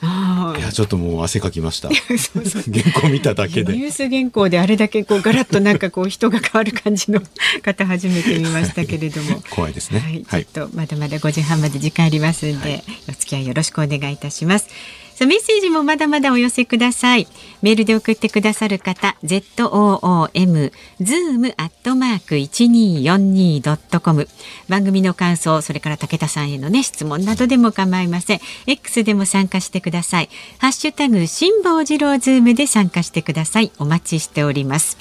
[0.58, 1.88] いや、ちょっともう汗かきました。
[1.88, 3.72] 原稿見ただけで。
[3.74, 7.20] ニュース原稿であれだけこうガラッとなんかこう人が変わる感じの
[7.62, 9.42] 方初めて見ましたけれども。
[9.50, 10.00] 怖いですね。
[10.00, 10.44] はい、はい。
[10.46, 14.68] ちょっとまだまだ5時半まで時間ありますんで、お付き合いよろしくお願いいたします。
[15.16, 17.26] さあメッセージもまだまだお寄せください。
[17.62, 24.28] メールで送ってくださる方、z o o m zoom アットマーク一二四二ドットコム。
[24.68, 28.40] 番組の感想、それから武田さんへのね質問などでも構いません。
[28.66, 30.28] X でも参加してください。
[30.58, 33.72] ハッシュタグ辛坊治郎ズームで参加してください。
[33.78, 34.98] お待ちしております。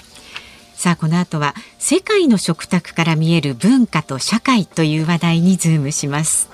[0.76, 6.50] さあこの後は世界の食卓から見える文化と社会という話題にズームします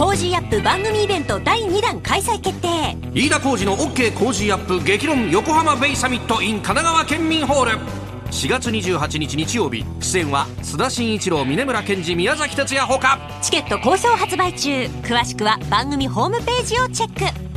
[0.00, 2.96] コージーアップ番組イベント第2弾開催決定。
[3.12, 7.78] 飯田浩司の OK 工事アップ激論横浜ベイサミット in 神奈川県民ホール。
[8.30, 9.84] 4月28日日曜日。
[10.00, 13.18] 出演は須田慎一郎峯村健司宮崎哲也ほか。
[13.42, 14.70] チケット好評発売中。
[15.02, 17.50] 詳しくは番組ホームページをチェック。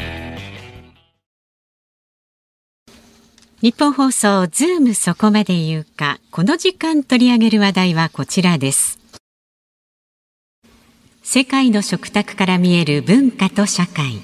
[3.62, 6.20] 日本放送ズームそこまで言うか。
[6.30, 9.00] この時間取り上げる話題はこちらです
[11.26, 14.22] 世界の食卓から見える文化と社会。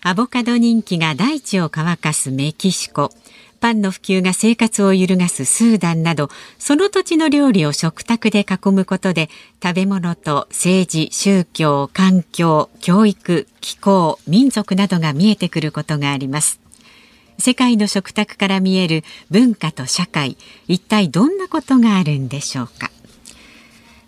[0.00, 3.12] アボカド人気が大地を乾かすメキシコ。
[3.60, 9.28] パンの普及が生活を揺るがすスーダンなどその土地の料理を食卓で囲むことで
[9.62, 16.58] 食べ物と政治宗教環境教育気候民族などが見えてくることがあります。
[17.38, 22.90] 世界の食卓から見える文化と社会一体どんなことがあるんでしょうか？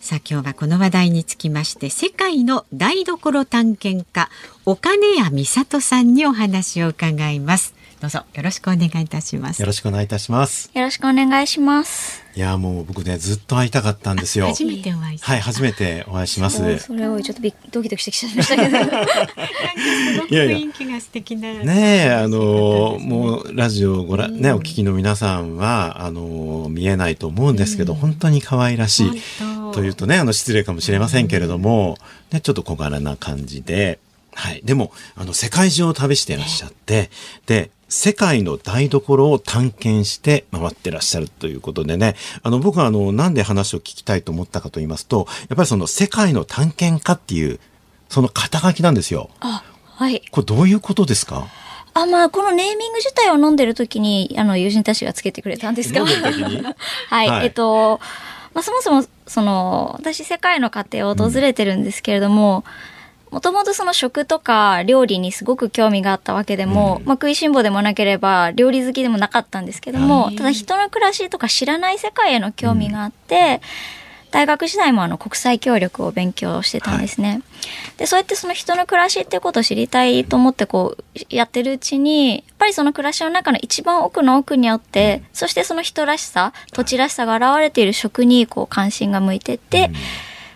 [0.08, 4.30] さあ今日はこの話題につきまして世界の台所探検家
[4.64, 7.74] 岡根谷美里さんにお話を伺います。
[8.00, 9.60] どうぞよろしくお願いいたします。
[9.60, 10.70] よろしくお願いいたします。
[10.72, 12.24] よろしくお願いします。
[12.34, 14.46] いやもう僕ねずっと会いたかったんですよ。
[14.46, 16.78] 初めてお会いしはい初めてお会いします。
[16.78, 18.78] それをちょっとびっドキドキしてきちゃいましたけど。
[18.78, 20.56] すごくいやいや。
[20.56, 29.22] 雰囲気が素敵なねえ、あの、もう、ラジオをご覧、ね、お聞きの皆さんは、あの、見えないと思うんですけど、本当に可愛らしい。
[29.78, 31.98] というとね、あの、失礼かもしれませんけれども、
[32.32, 34.00] ね、ちょっと小柄な感じで、
[34.34, 34.60] はい。
[34.64, 37.10] でも、あの、世界中を旅してらっしゃって、
[37.46, 47.60] で、世界の台所を探検して回ってらっしゃるということでね、あの、僕はあの、なんで話を聞きたいと思ったかと言いますと、やっぱりその世界の探検家っていう、
[48.08, 49.30] その肩書きなんですよ。
[49.38, 50.22] あ、はい。
[50.32, 51.46] これどういうことですか？
[51.94, 56.02] あ、まあ、このネーミング自体を飲んでる時に、あの、友人たちがつけてくれたんですが。
[56.04, 58.00] はい、はいえっと、
[58.58, 62.64] まあ、そもそも、その、私、世界の家庭を訪れてるんですけれども、
[63.30, 73.60] もともとその食とか料理にすごく興味があったわけでも、まあ、食いしん坊でもなければ料理好きでもなかったんですけども、ただ人の暮らしとか知らない世界への興味があって、
[74.30, 77.42] 大学時代もあの国際協力を勉強してたんですね。
[77.96, 89.90] で、そうやってその人の暮らしっていうことを知りたいと思ってこうやってるうちに、やっぱりその暮らしの中の一番奥の奥にあって、そしてその人らしさ、土地らしさが現れている食にこう関心が向いてって、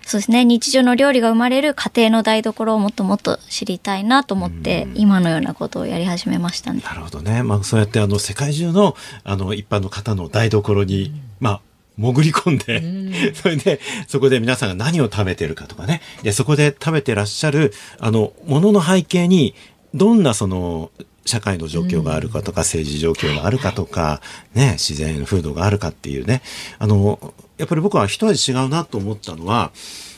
[0.05, 6.83] そうですね、日常の料理が生まれる家庭の台所をもっともっと知りたいなと思って、今のようなことをやり始めましたね。
[6.85, 7.43] なるほどね。
[7.43, 11.61] まあ、そうやってあの世界中のあの一般の方の台所に、まあ、
[11.99, 16.01] 潜り込んで、 それで、そこで皆さんが何を食べてるかとかね。
[16.23, 19.55] で、そこで食べてらっしゃる、あの、ものの背景に、
[19.95, 20.91] どんなその、
[21.25, 24.21] 社会の状況があるかとか、政治状況があるかとか、
[24.55, 26.43] ね、自然風土があるかっていうね。
[26.79, 29.71] あの、やっぱり僕は一味違うなと思ったのは、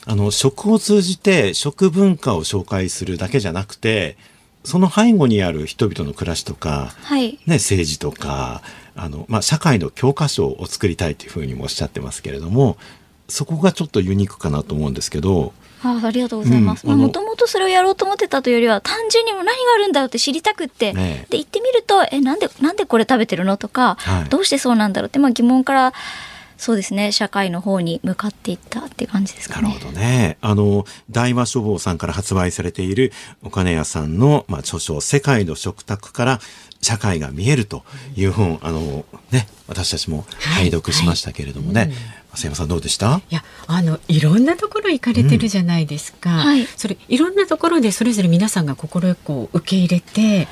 [0.05, 4.17] あの、食を通じて食文化を紹介するだけじゃなくて、
[4.63, 7.33] その背後にある人々の暮らしとか、はい。
[7.45, 8.63] ね、政治とか、
[8.95, 12.77] あの、まあ、社会の教科書を作りたいというふうにもおっしゃってますけれども、
[13.27, 15.53] そこがちょっとユニークかなと思うんですけど、
[15.83, 16.87] あありがとうございます。
[16.87, 25.93] もともとそれをやろうと思ってたというよりは、単純にもう何があるんだろうって知りたくって、ねえで、行ってみると、え、なんで、なんでこれ食べてるのとか、はいどうしてそうなんだろうって、まあ疑問から、
[26.57, 29.91] そうですね、社会の方に向かっていったって感じですかねなるほ。
[29.91, 30.37] どね。
[30.41, 33.11] あの、大和書房さんから発売されている
[33.43, 36.39] お金屋さんの、まあ、著書、世界の食卓から
[36.85, 37.83] 社会が見えると
[38.15, 41.91] いう本、あの、ね、私たちも拝読しましたけれどもね。
[42.35, 43.21] 増山さんどうでした？
[43.31, 46.65] いやあのいろんなところ行かれてるじゃないですか、はい。
[46.65, 50.49] それいろんなところでそれぞれ皆さんが快く受け入れて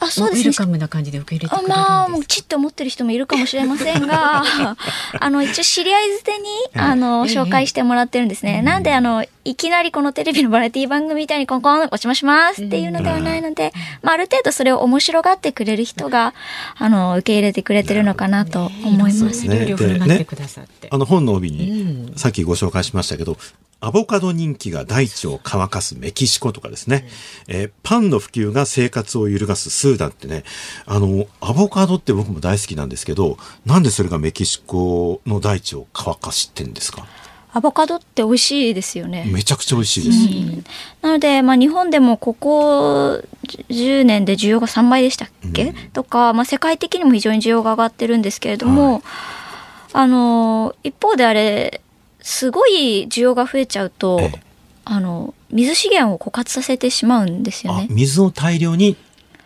[0.00, 0.40] あ、そうですね。
[0.40, 0.54] ウェル。
[0.54, 4.42] カムな感じで受け入れてくれるんですまあ、もうちって思ってる人もいるかもしれませんが、
[5.20, 8.62] あの、一応知り合い捨てに、あの、ええ紹介してもらってるんですね。
[8.62, 16.34] なんで、あの、いきなりこのテレビのバラエティ番組みたいにコンコンお邪魔しますっていうのではないので、まあ、ある程度それを面白がってくれる人が、
[16.76, 19.46] あの、受け入れてくれてるのかなと思います。
[19.46, 23.36] いろいろ料理を振る舞ってくださって、あの本の帯に、さっきご紹介しましたけど、
[23.80, 27.08] アボカド人気が大地を乾かすメキシコとかですね、
[27.46, 30.42] えーパンの普及が生活を揺るがすスーダンってね、
[30.84, 37.06] あの、アボカドって僕も大好きなんですけど、なんでそれがメキシコの大地を乾かしてんですか？
[37.52, 39.24] アボカドって美味しいですよね。
[39.32, 40.70] めちゃくちゃ美味しいです。
[41.00, 43.22] なので、まあ、日本でもここ
[43.70, 49.02] 10年で需要が3倍でしたっけ、とか、まあ、世界的にも非常に需要が上がってるんですけれども、
[49.92, 51.80] あの一方であれ
[52.28, 54.40] すごい需要が増えちゃうと、ええ
[54.90, 57.88] あの水資源を枯渇させてしまうんですよあね。
[57.90, 58.96] 水を大量に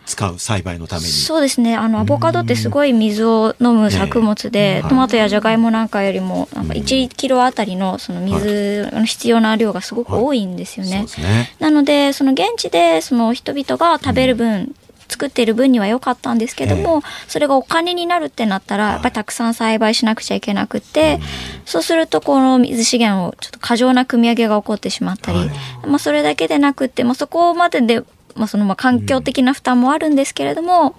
[0.06, 1.08] 使う栽培のために。
[1.08, 10.92] そうですねあのアボカドってすごい水を飲む作物で、ええトマトやジャガイモなんかよりもなんか1キロあたりのその水の必要な量がすごく多いんですよね。
[10.92, 11.56] そうですね。
[11.58, 14.76] なのでその現地でその人々が食べる分、
[15.12, 21.20] 作っている分には良かったんですけども、それがお金になるってなったら、やっぱりたくさん栽培しなくちゃいけなくて、
[21.66, 25.48] そうするとこの水資源をちょっと過剰な組み上げが起こってしまったり、はい
[25.86, 28.00] まあそれだけでなくって、まあそこまでで、
[28.34, 30.96] まあそのまあ環境的な負担もあるんですけれども、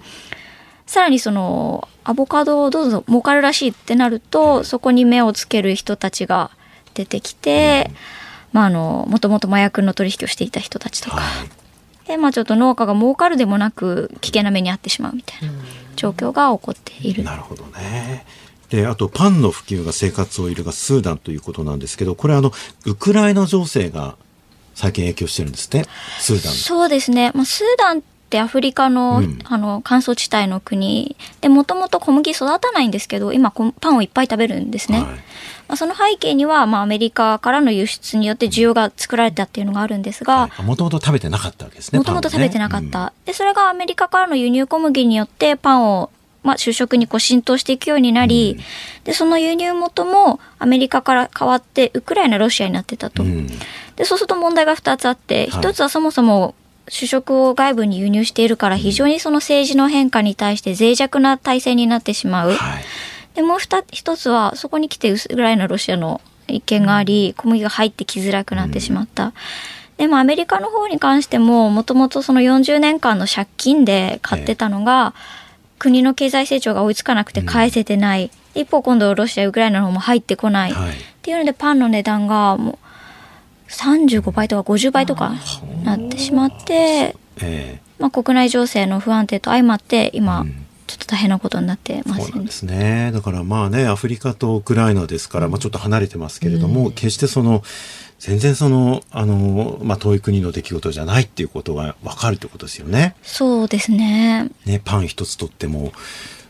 [0.86, 6.50] さらにそのアボカドをどうぞ儲かるらしいってなると、そこに目をつける人たちが
[6.94, 7.90] 出てきて、
[8.52, 11.63] まああの、もともと麻薬の取引をしていた人たちとか、はい。
[12.06, 15.52] で、まあちょっと農家が儲かるでもなく危険な目に遭ってしまうみたいな
[15.96, 17.24] 状況が起こっている。
[17.24, 18.24] なるほどね。
[18.68, 22.52] で、あと、パンの普及が生活を揺るがすスーダンということなんですけど、これあの、
[22.86, 24.16] ウクライナ情勢が
[24.74, 25.84] 最近影響してるんですね。
[26.18, 26.52] スーダン。
[26.52, 27.30] そうですね。
[27.34, 28.02] まあ、スーダンっ
[28.34, 29.38] てアフリカの,、うん。
[29.44, 31.16] あの乾燥地帯の国。
[31.40, 35.06] でもともと小麦育たないんですけど今こパンをいっぱい食べるんですね、はい。
[35.06, 35.14] ま
[35.68, 41.98] あ、その背景には、まあ、アメリカからの輸出によって需要が作られたっていうのがあるんですが、もともと食べてなかったわけですね。
[42.00, 46.10] もともと食べてなかった、でそれがアメリカからの輸入小麦によってパンを、
[46.42, 48.58] まあ、主食にこう浸透していくようになり、
[49.04, 53.46] でその輸入元もアメリカから変わってウクライナロシアになってたと、うん。
[53.96, 55.62] でそうすると問題が2つあってはい。
[55.62, 56.54] 1つはそもそも
[56.88, 62.84] 主食を外部に輸入しているから非常にその政治の変化に対して脆弱な体制になってしまう、はい。
[63.34, 69.32] でもう一一つはそこに来てウクライナロシアの一件があり小麦が入ってきづらくなってしまった。
[69.96, 75.14] でもアメリカの方に関してももともとその40年間の借金で買ってたのが、
[75.78, 80.90] 国の経済成長が追いつかなくて返せてない、一方今度ロシアウクライナの方も入ってこない、はい。
[80.90, 82.78] っていうのでパンの値段がもう
[83.74, 85.34] 35倍とか50倍とか
[85.84, 92.52] なってしまって、えまあ、国内情勢の不安定と相まって今うんちょっと大変なことになってえますよねで。
[92.52, 93.10] すね。
[93.12, 97.62] だからまあね、アフリカとウクライナですから、まあちょっと離れてますけれども、決してその、
[98.18, 103.16] 全然その、あの、まあ遠い国の出来事じゃないっていうことがわかるってことですよね。
[103.22, 104.50] そうですね。
[104.66, 105.92] ね、パン一つとっても、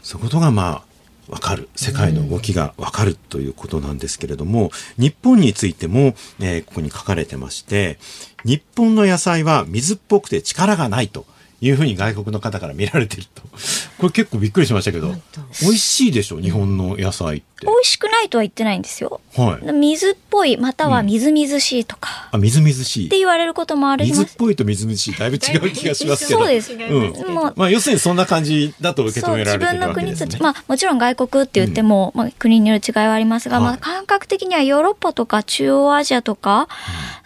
[0.03, 0.94] そういうことがまあ、
[1.29, 1.69] わかる。
[1.75, 7.99] 世界の動きがわかるということなんですけれども、日本についても、えーここに書かれてまして、
[8.45, 11.27] 日本の野菜は水っぽくて力がないと
[11.65, 13.43] いうふうに外国の方から見られてると。
[13.99, 15.15] これ結構びっくりしましたけど、
[15.63, 17.69] 美味しいでしょ、日本の野菜って美。
[17.69, 19.21] 味しくないとは言ってないんですよ。
[19.35, 19.73] はい。
[19.73, 23.07] 水っぽい、またはみずみずしいとか、あ、みずみずしい。
[23.07, 24.21] って言われることもあります。
[24.21, 26.41] 水っぽいとみずみずしい、だいぶ違う気がしますけど。
[26.45, 27.35] そうですうん。
[27.35, 30.27] もうまあ、要するにそんな感じだと受け止められて自分のるわけですね。
[30.27, 36.69] 国と、まあもちろん外国って言っても、まあ国による違いはありますが、はいまあ感覚的にはヨーロッパとか中央アジアとか、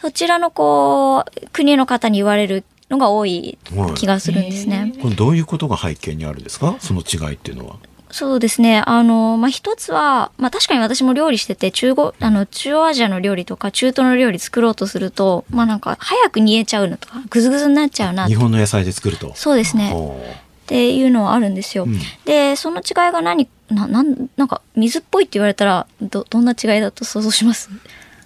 [0.00, 3.58] そちらのこう、国の方に言われるのが多い
[3.96, 4.94] 気がするんですね。
[5.02, 6.76] これどういうことが背景にあるんですか？
[6.80, 7.76] その違いっていうのは。
[8.10, 8.82] そうですね。
[8.86, 18.34] あの、まあ、一つは、まあ、確かに私も料理してて、中国、あの、中央アジアの料理とか、中東の料理作ろうとすると、まあ、なんか、早く煮えちゃうのとか、ぐずぐずになっちゃうな日。
[18.34, 19.32] 本の野菜で作ると。
[19.34, 19.90] そうですね。
[19.90, 20.18] ほ
[20.64, 21.84] っていうのはあるんですよ。
[21.84, 27.68] うんで、その違いが何、な、なん、なんか、水っぽいって言われたら、ど、どんな違いだと想像します？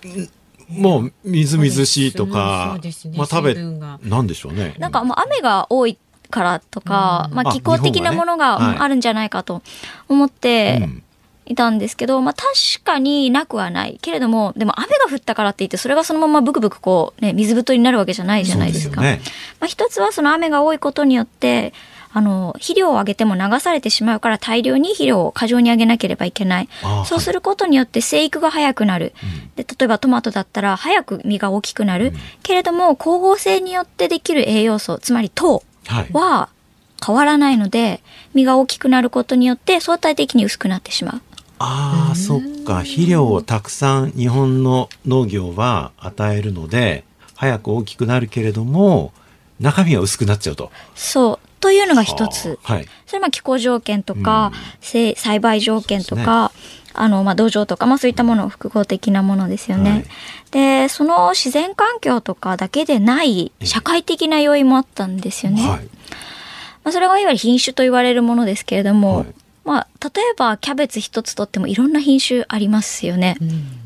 [0.05, 0.29] う
[0.73, 2.79] もう、みずみずしいとか
[3.17, 4.75] まあ食べなんでしょうね。
[4.79, 5.99] なんか、もう雨が多い
[6.31, 9.63] からとか、まあ、あ気候的なものがあるんじゃないかと
[10.09, 11.03] 思って、うん
[11.45, 13.99] いたんですけど、まあ確かになくはない。
[14.01, 19.01] けれども、でも雨が降ったからって言って、それがそのままブクブクこう、ね、水太りになるわけじゃないじゃないですか。
[19.01, 19.09] ま
[19.63, 21.73] あ一つはその雨が多いことによって、
[22.15, 27.05] あの、肥料をあげても流されてしまうから大量に肥料を過剰にあげなければいけないあ。
[27.07, 29.15] そうすることによって生育が早くなる。
[29.57, 32.13] で、例えばトマトだったら早く実が大きくなる。
[32.43, 36.13] けれども、光合成によってできる栄養素、つまり糖はい。
[36.13, 36.49] は
[37.05, 38.03] 変わらないので、
[38.35, 41.21] 実が大きくなることによって相対的に薄くなってしまう。
[41.59, 42.81] ああ、そっか。
[42.81, 47.05] 肥料をたくさん日本の農業は与えるので、
[47.37, 49.13] 早く大きくなるけれども、
[49.61, 50.71] 中身は薄くなっちゃうと。
[50.95, 51.52] そう。
[51.63, 52.59] というのが一つ。
[52.63, 52.87] はい。
[53.07, 54.53] それはまあ気候条件とか、
[54.83, 56.53] せ栽培条件とか、
[56.93, 59.91] あの、まあ土壌とか、まあそういったもの、複合的なものですよね。
[59.91, 60.05] はい
[60.53, 65.67] で、その自然環境とかだけでない社会的な要因もあったんですよね。
[65.67, 65.89] はい。
[66.85, 69.27] まあそれがいわゆる品種と言われるものですけれども、はい
[69.65, 73.39] まあ例えばキャベツ一つとってもいろんな品種ありますよね。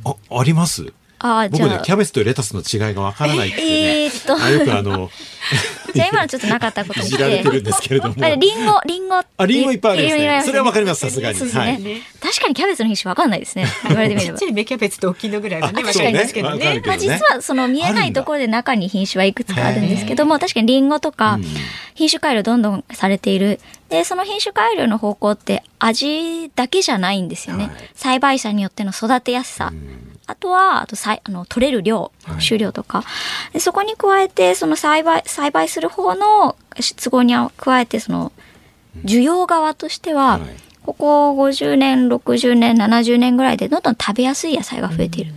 [0.04, 0.92] あ、あります？
[1.20, 4.04] ああ、じゃあ、、僕ねキャベツとレタスの違いがわからないってね。
[4.04, 5.08] えーっとあよくあの、
[5.92, 7.16] じゃあ今のちょっとなかったことして。
[7.16, 8.14] じられてるんですけれども。
[8.24, 9.16] あリンゴ、リンゴ。
[9.16, 13.66] あリンゴいっぱいありますねそれはわかりますさすがにはい確かにキャベツの品種わかんないですね。
[13.88, 14.48] 言われてみれば ちっち。
[14.48, 21.38] ゃい芽キャベツと大きいのぐらいはね、かりますけどねまあ、実はその見えないところで中に品種はいくつかあるんですけども、確かにリンゴとか
[21.94, 23.60] 品種改良どんどんされている。
[23.88, 27.64] で、その品種改良の方向って味だけじゃないんですよね。
[27.66, 29.72] はい栽培者によっての育てやすさ。
[30.26, 33.04] あとは、あとさいあの取れる量、収量とか。
[33.52, 36.56] でそこに加えて、その栽培、栽培する方の
[36.96, 38.32] 都合に加えて、その、
[39.04, 40.40] 需要側としては、はい
[40.86, 45.32] ここ50年、60年、70年ぐらいでどんどん食べやすい野菜が増えている。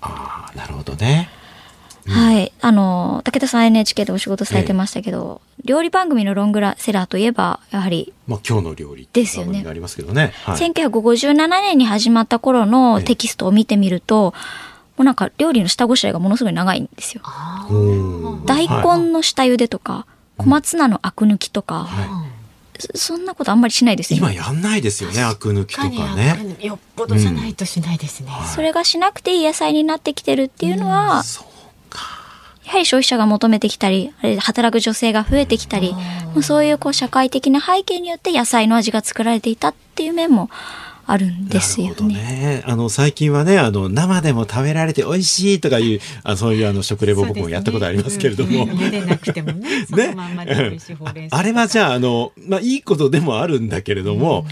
[0.00, 1.28] ああ、なるほどね。
[2.08, 2.52] はい。
[2.60, 10.32] あの、武田さん NHK でお仕事されてましたけど、料理番組のロングラセラーといえば、やはり、まあ今日の料理っていうですよね番組がありますけどね。
[10.44, 10.56] はい。
[10.56, 14.34] 1957年に始まった頃のテキストを見てみると、
[14.96, 17.22] もうなんか料理の下ごしらえがものすごい長いんですよ。
[17.70, 20.06] うん大根の下茹でとか、
[20.38, 21.88] 小松菜のアク抜きとか、
[22.78, 24.34] そそんなことあんまりしないですよね。
[24.34, 26.56] 今やんないですよね、アク抜きとかね。
[26.60, 28.30] よっぽどじゃないとしないですね。
[28.54, 31.57] それがしなくていい野菜になってきてるっていうのは、そう
[32.68, 35.94] やはり消費者が求めてきたり、あれ働く女性が増えてきたり、
[36.36, 40.50] うそういうこう社会的な背景によって野菜の味が作られていたっていう面も
[41.06, 42.14] あるんですよね。
[42.14, 42.62] ね。
[42.66, 48.66] あの、最近はね、あの、生でも食べられて美味しいとかいう、あそういうあの、食レポ僕もやったことありますけれども。
[48.66, 49.02] ね、
[51.30, 54.44] あれはじゃあ、あの、まあ、いいことでもあるんだけれども、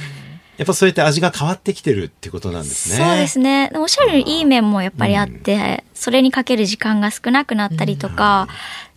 [0.57, 3.05] やっぱそうやって味が変わってきてるってことなんですね。
[3.05, 3.71] そうですね。
[3.75, 8.49] おっしゃるようにいい面もやっぱりあって、それにかける時間が少なくなったりとか、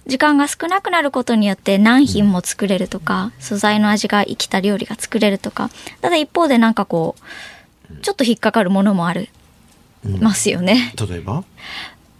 [0.07, 5.69] 時間が少なくなることによって何品も作れるとか、素材の味が生きた料理が作れるとか、
[6.01, 7.15] ただ一方でなんかこ
[7.91, 9.29] う、ちょっと引っかかるものもある、
[10.19, 10.93] ますよね。
[11.09, 11.43] 例えば？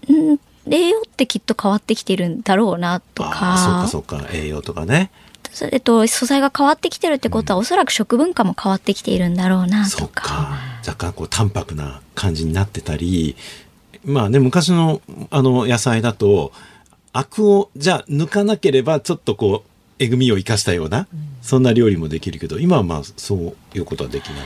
[0.10, 0.40] うん。
[0.72, 5.10] 栄養ってきっと変わってきてるんだろうなとあか、あ、そうかそうか、栄養とかね。
[5.52, 10.24] それと素材が変わってきてるってことは、おそらく食文化も変わってきているんだろうなそうとか。
[10.24, 10.58] か。
[10.86, 13.36] 若干こう淡白な感じになってたり、
[14.04, 16.52] まあね、昔のあの野菜だと、
[17.12, 19.70] アクをじゃあ抜かなければちょっとこう、
[20.00, 21.08] えぐみを生かしたような、
[21.42, 24.40] そんな料理もできるけど、今はまあそういうことはできない。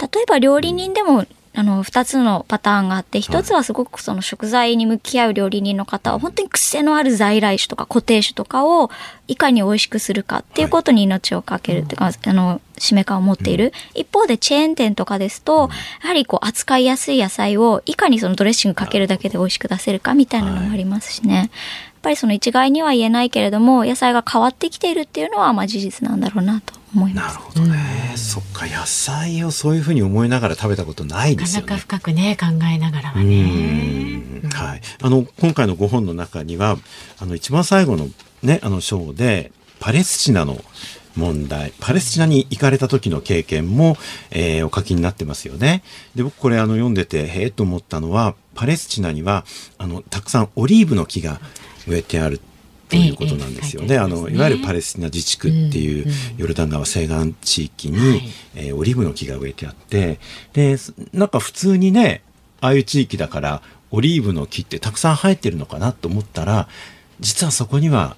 [0.00, 1.24] 例えば料理人でも、
[1.58, 8.92] あの、二つのパターンがあって、一つはすごくその食材に向き合う料理人の方は、本当に癖のある在来種とか固定種とかを
[9.26, 13.72] いかに美味しくするかっていうことに命をかけるっていうか、あの、使命感を持っている。
[13.96, 15.68] 一方でチェーン店とかですと、
[16.00, 21.36] やはりこう扱いやすい野菜をいかにそのドレッシングかけるだけで美味しく出せるかみたいなのもありますしね。
[21.36, 21.48] やっ
[21.98, 27.34] ぱりその一概には言えないけれども、野菜が変わってきているっていうのは、まあ事実なんだろうなと思います。
[27.34, 28.12] なるほどね。
[28.16, 31.80] そっか、野菜をそういうふうに思いながら食べたことないでなかなかすよね。
[31.80, 33.42] 深くね、考えながらはうね。
[33.42, 34.80] んはい。
[35.02, 36.76] あの、今回の5本の中には、
[37.18, 38.08] あの、一番最後の
[38.42, 40.60] ね、あの章で、パレスチナの
[41.16, 43.96] 問題、パレスチナに行かれた時の経験も、
[44.30, 45.82] えーお書きになってますよね。
[46.14, 49.44] で、僕これあの読んでて、へえと思ったのは、パレスチナには、
[49.78, 51.40] あの、たくさんオリーブの木が
[51.88, 52.40] 植えてある
[52.88, 53.98] ということなんですよね。
[53.98, 54.36] あの、書い。
[54.36, 58.22] わゆるパレスチナ自治区っていうヨルダン川西岸地域に、はい。
[58.54, 60.18] えーオリーブの木が植えてあって、
[60.52, 62.22] で、すなんか普通にね、
[62.60, 66.68] ああいう地域だから、オリーブの木ってたくさん生えてるのかなと思ったら、
[67.20, 68.16] 実はそこには、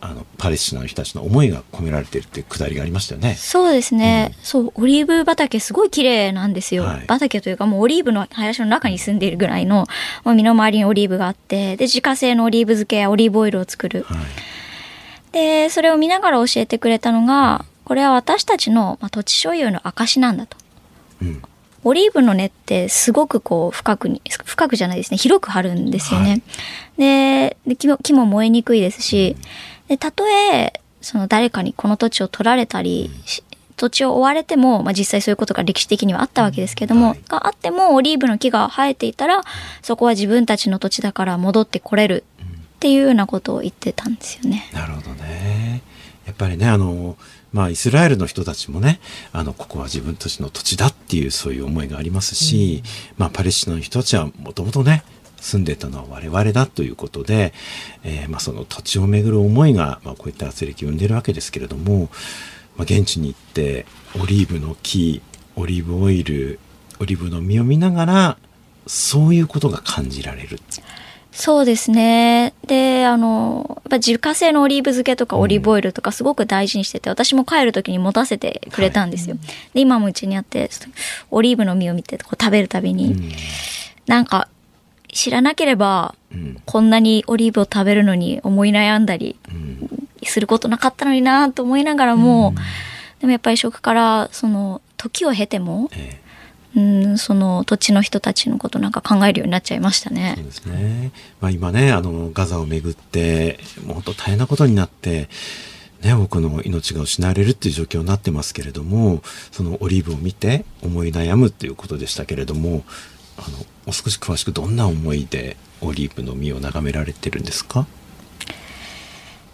[0.00, 3.34] あの、パレスチナの人たちの思いが込められてるっていうくだりがありましたよね。
[3.34, 6.84] そうですね、そう、オリーブ畑すごい綺麗なんですよ。
[6.84, 9.86] はい畑というかもうオリーブの林の中に住んでいるぐらいの、
[10.24, 14.02] もう身の回りにオリーブがあって、で、自家製のオリーブ漬けやオリーブオイルを作る。
[14.02, 14.18] はい。
[15.32, 20.56] で、それを見ながら教えてくれたのが、これは私たちの、まあ、土地所有の証なんだと。
[21.22, 21.42] うん。
[21.84, 26.42] オリーブの根ってすごくこう深くに、深くじゃないですね、広く張るんですよね。
[26.98, 29.36] でで木も、木も燃えにくいですし、
[29.88, 33.42] で、たとえ、その誰かにこの土地を取られたり、し
[33.76, 39.42] 土地を追われても、まあ、実際そういうことが歴史的にはあったわけですけども、はいがあってもオリーブの木が生えていたら、
[39.82, 42.24] そこは自分たちの土地だから戻ってこれる
[42.76, 44.68] っていうようなことを言ってたんですよね。
[44.74, 45.82] なるほどね。
[46.26, 47.16] やっぱりね、あの、
[47.52, 49.00] まあ、イスラエルの人たちもね、
[49.32, 52.82] あの、ここは自分たちの土地だっていうそういう思いがありますし、
[53.16, 55.02] まあ、パレスチナの人たちはもともとね、
[55.40, 57.52] 住んでたのは我々だということで、
[58.04, 62.10] えーまあ、その土地をめぐる思いが、まあ、こういった圧力を生んでるわけですけれども、
[62.76, 63.86] まあ、現地に行って、
[64.20, 65.22] オリーブの木、
[65.56, 66.58] オリーブオイル、
[67.00, 68.38] オリーブの実を見ながら、
[68.86, 70.58] そういうことが感じられる。
[71.30, 72.52] そうですね。
[72.66, 79.36] で、あの、やっぱ自家製のオリーブ漬けとかオリーブオイルとかすごく大事にしてて、私も帰る時に持たせてくれたんですよ。
[79.74, 80.68] で、今もうちにあって、
[81.30, 83.32] オリーブの実を見てこう食べるたびに、うん
[84.08, 84.48] なんか、
[85.12, 89.88] 知らなければ、うんこんなにオリーブを食べるのに思い悩んだりうん
[90.24, 92.54] することなかったのになと思いながらも、
[93.20, 96.28] でもやっぱり食から、その、時を経ても、ええ
[96.76, 100.44] うん、その土地の人たちのことなんか考えるようになっちゃいましたねそう。
[100.44, 101.12] ですね。
[101.40, 105.28] まあ今ね、あの、ガザをめぐって、もう本当大変なことになって、
[106.02, 112.84] ね、多くの命が失われるっていう状況になってますけれども、そのオリーブを見て思い悩むっていうことでしたけれども、
[113.38, 117.86] あの、もう少し詳しくどんな思いでオリーブの実を眺められてるんですか？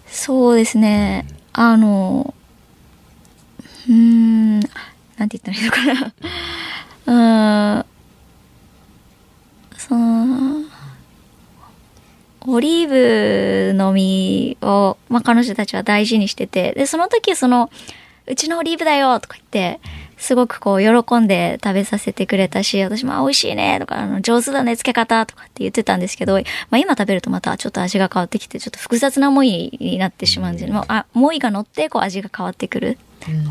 [0.07, 1.25] そうですね。
[1.53, 2.33] あの、
[3.87, 4.65] うーん、な
[5.25, 6.13] んて言ったらいいのかな。
[7.05, 7.85] うーん、
[9.77, 10.65] その、
[12.47, 17.69] オリーブの実を、まあ、彼女たちは大事にしてて、で、その時その、
[18.27, 19.79] うちのオリーブだよとか言って、
[20.17, 26.41] すごくこう喜んで食べさせてくれたし、私もあ美味しいねとか、あの上手だね漬け方とかって言ってたんですけど、ま
[26.71, 30.73] あ今食べるとまたちょっと味が変わってきて、ちょっと複雑な思いになってしまうんですよね。
[30.73, 32.97] もうあ思いが乗ってこう味が変わってくる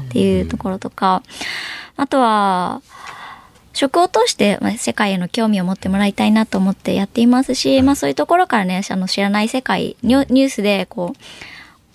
[0.06, 1.22] っていうところとか、
[1.96, 2.82] あとは、
[3.72, 11.18] 食を通して、まあ、世界への興味を持ってもらいたいなと思ってやっていますし、まあそういうところからね、あの知らない世界、ニュニュースでこう、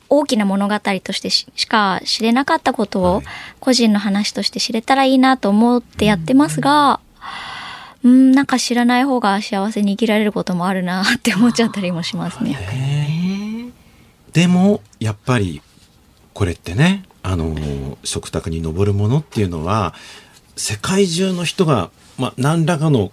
[0.09, 3.21] 大きな物語としてししか知れなかったことを
[3.59, 6.99] 個人の話として知れたらいいなと思ってやってますが、
[8.03, 12.57] うん、なんか知らない方が幸せに生きられることもあるなって思っちゃったりもしますね。
[14.33, 15.61] でもやっぱり
[16.33, 19.93] これってねあの食卓に上るものっていうのは
[20.55, 23.11] 世界中の人が、まあ、何らかの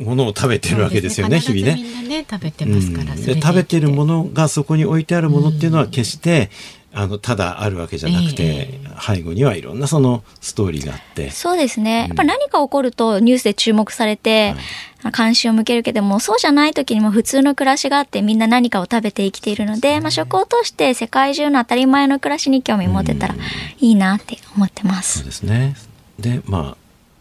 [0.00, 1.74] ものを食べてるわけですよね日々ね。
[1.74, 3.18] みんなね食べてますから、うん。
[3.18, 6.50] 食べてるもののがそこに置いてあるものっていうのは決して、
[6.92, 11.30] あのただあるわけじゃなくて、え背後にはいろんなそのストーリーがあって。
[11.30, 12.06] そうですね。
[12.08, 14.54] やっぱ何か起こるとニュースで注目されて、
[15.12, 25.24] 関心を向けるけども、そうじゃない時にも普通の暮らしがあってみんな何かを食べて生きているので、まあ食を通して世界中の当たり前の暮らしに興味を持てたらいいなって思ってまそうす。
[25.24, 25.76] ですね。
[26.18, 26.76] でまあ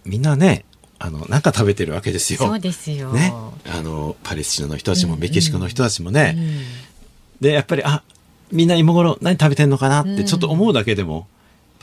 [0.05, 0.63] みんなね
[0.99, 2.39] あのなんか食べてるわけですよ。
[2.39, 3.11] そうですよ。
[3.11, 3.33] ね、
[3.65, 6.61] あのパレスチナの人たちもメキシコの人たちもね、うん。
[7.41, 8.03] でやっぱりあ
[8.51, 11.27] みんな今頃何食べてんのかなってちょっと思うだけでも、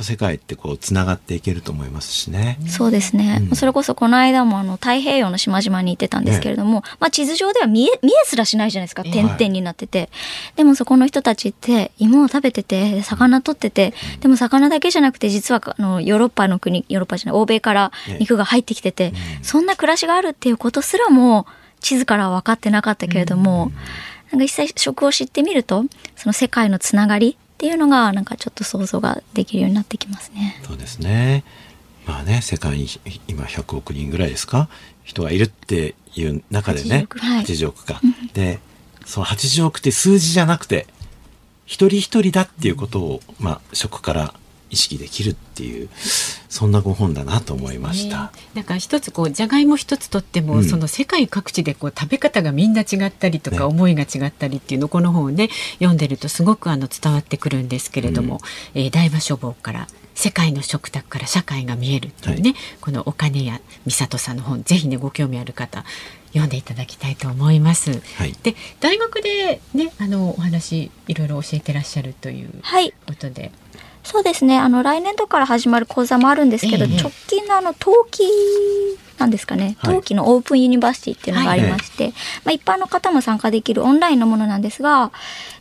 [0.02, 2.58] 世界ってこうつながっていけると思いますしね。
[2.66, 3.38] そうですね。
[3.50, 9.02] うんそれこそこの間もあの太平洋の島々に行ってたんですけれども、まあ地図上では見え、見えすらしないじゃないですか。
[9.04, 10.10] ええ点々になってて。
[10.56, 21.46] でもそこの人たちって芋を食べてて、魚取ってて、でも魚だけじゃなくて実はあのヨーロッパの国、ヨーロッパじゃない、欧米から肉が入ってきてて、そんな暮らしがあるっていうことすらも
[21.80, 23.72] 地図からは分かってなかったけれども、
[24.32, 25.84] なんか実際食を知ってみると、
[26.16, 30.60] その世界のつながりっていうのがなんかちょっと想像ができるようになってきますね。
[30.64, 31.44] そうですね。
[32.06, 32.86] まあね、世界に
[33.28, 34.68] 今100億人ぐらいですか？
[35.04, 38.00] 人がいるっていう中でね、80億はい80億か。
[38.34, 38.58] で、
[39.06, 40.86] その80億って数字じゃなくて、
[41.66, 44.34] 一人一人だっていうことを、まあ、食から
[44.74, 45.88] 意識できるっていう、
[46.48, 48.24] そんなご本だなと思いました。
[48.24, 55.48] ねなんか一つこうじゃがいも一つとっても、うんその世界各地でこう食べ方がみんな違ったりとか、ね思いが違ったりっていうのこの本をね
[55.78, 58.40] 読んでるとすごくあの伝わってくるんですけれども、
[58.74, 65.84] えー大和書房から世界の食卓から社会が見えるっていうね、このお金や美里さんの本ぜひねご興味ある方
[66.28, 68.00] 読んでいただきたいと思います。
[68.16, 72.92] はいで大学でねあのお話いろいろ教えてらっしゃるというはい。
[73.06, 73.50] ことで。
[74.04, 74.58] そうですね。
[74.58, 78.24] あの、来年度から始まる講座もあるんですけど、ええ直近のあの、冬季
[79.18, 79.76] なんですかね。
[79.78, 82.12] はい冬季のオープンユニバーシティっていうのがありまして、
[82.44, 85.12] まあ、一般の方も参加できるオンラインのものなんですが、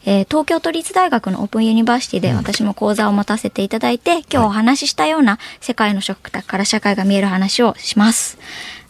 [0.05, 8.37] えー東京都立大学のオープンユニバーシティで私も講座を持たせていただいて、今日お話ししたような世界の食卓から社会が見える話をします。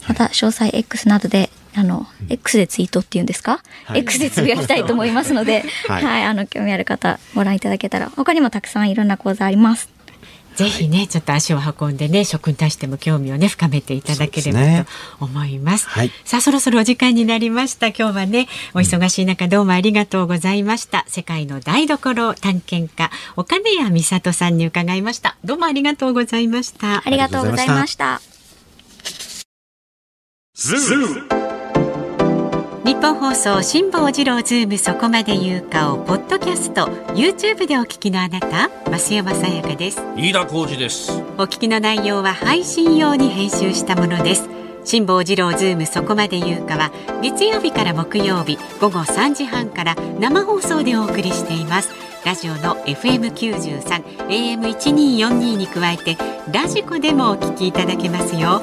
[0.08, 9.88] また、詳細 X などで、あの、X でツイートっていうんですか、はい X でつぶやきたいと思いますので、は はいい、あの、興味ある方、ご覧いただけたら、他にもたくさんいろんな講座あります。
[10.54, 15.88] ぜひね、ちょっと足を運んでね、食に対しても興味をね、深めていただければと思います。
[15.88, 17.88] はいさあ、そろそろお時間になりました。
[17.88, 21.04] 今日はね、お忙しい中どうもありがとうございました。
[21.08, 25.36] 世界の台所探検家、岡根谷美里さんに伺いました。
[25.44, 27.02] どうもありがとうございました。
[27.04, 28.33] ありがとうございました。
[30.56, 30.70] ニ
[33.02, 36.86] ッポン放送辛坊治郎ズームそこまで言うかをポッドキャスト
[37.16, 40.00] YouTube でお聞きのあなた増山さやかです。
[40.16, 41.10] 飯田浩司です。
[41.38, 44.48] お聞きの内容は配信用に編集したものです。
[44.84, 51.90] 辛坊治郎ズームそこまで言うかは月曜日から木曜日午後3時半から生放送でお送りしています。
[52.24, 53.82] ラジオの FM93
[54.28, 56.16] AM1242 に加えて
[56.52, 58.62] ラジコでもお聞きいただけますよ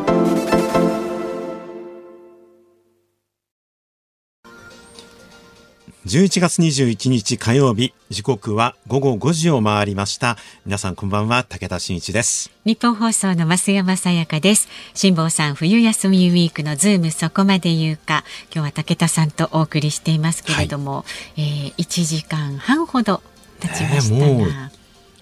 [6.07, 10.35] 11月21日火曜日、時刻は午後5時を回りました。
[10.65, 12.49] 皆さんこんばんは、武田真一です。
[12.65, 21.05] 日本放送の増山さやかです辛坊さん冬休みウィークのズームそこまで言うか今日は武田さんとお送りしていますけれども、
[21.37, 23.21] えー、1時間半ほど
[23.59, 24.80] 経ちましたが、ねえもう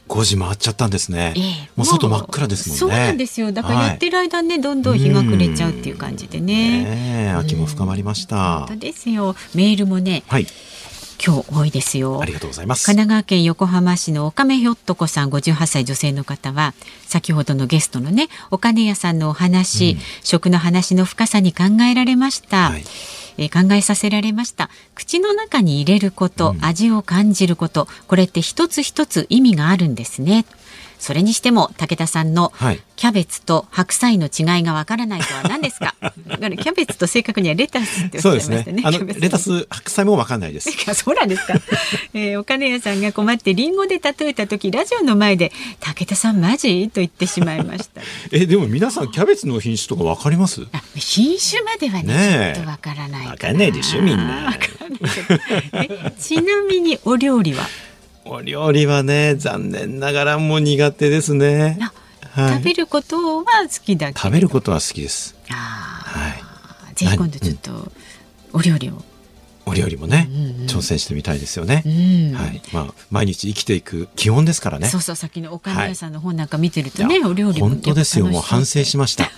[0.09, 1.33] 5時回っちゃったんですね。
[1.37, 2.79] ええもう外真っ暗ですもんね。
[2.79, 8.59] そうなんですよだからやってる間ね、どんどん日が暮れちゃうっていう感じでねねえ秋も深まりました。
[8.61, 10.47] 本当ですよメールもねはい。
[11.23, 12.85] 今日多いですよありがとうございます。
[12.85, 16.73] 神奈川県横浜市の岡目ひょっとこさん58歳女性の方は
[17.05, 22.83] 先ほどのゲストのねお金屋さんのお話、食の話の深さに考えられました、はい
[23.39, 24.69] えー考えさせられました。
[24.93, 27.87] 口の中に入れること、味を感じること。
[28.07, 30.45] これって一つ一つ意味があるんですね
[30.99, 35.95] それにしても武田さんのはいキャベツと白菜の違いがわからないとは何ですか？
[36.01, 38.81] だからキャベツと正確にはレタスっておっしゃいましたね。
[39.05, 40.69] ねレタス白菜もわかんないです。
[40.95, 41.53] そうなんですか。
[42.13, 46.89] えーお金屋さんが困ってリンゴで例えた時ラジオの前で武田さんマジ？
[46.93, 48.01] と言ってしまいました。
[48.33, 50.67] えでも皆さんキャベツの品種とかわかります？
[50.73, 54.53] あ品種まではねちょっとわからないわかんないでしょみんな
[56.19, 57.65] ちなみにお料理は、
[58.31, 61.77] お料理はね残念ながらもう苦手ですね。
[61.81, 61.93] あ
[62.41, 65.35] はい食べることは好きだ食べることは好きです。
[65.49, 66.93] あはい。
[66.93, 67.91] ーぜひ今度ちょっと
[68.53, 69.01] お料理を。
[69.65, 71.83] お料理もね、うんうん挑戦してみたいですよね。
[71.85, 72.61] うんはい。
[72.71, 74.87] まあ毎日生きていく基本ですからね。
[74.87, 78.27] そうそうさっきのお金屋さんの本なんか見てるとね、お料理も本当ですよ。
[78.27, 79.29] もう反省しまました。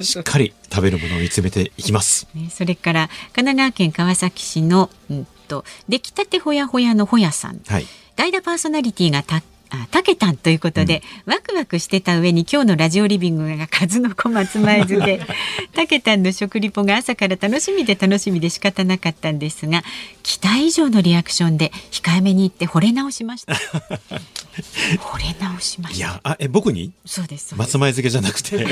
[0.00, 2.28] しっかり食べるものを見つめていきます。
[2.34, 7.60] ね、それから神奈川県川崎市の、うん、と出来たてほやほやのほやさん。
[7.66, 7.86] はい。
[8.16, 15.20] 代打パーソナリティがたあたけたんということで、ワクワクしてた上に今日のラジオリビングが数の子松前漬け。
[15.74, 19.82] たけたんの食リポが朝から楽しみで楽しみで仕方なかったんですが
[20.22, 23.54] 期待以上のリアクションで控えめに言って惚れ直しました。
[24.98, 25.98] 惚れ直しました。
[25.98, 26.92] いや、あ、え、僕に？
[27.04, 28.64] そうです松前漬けじゃなくて。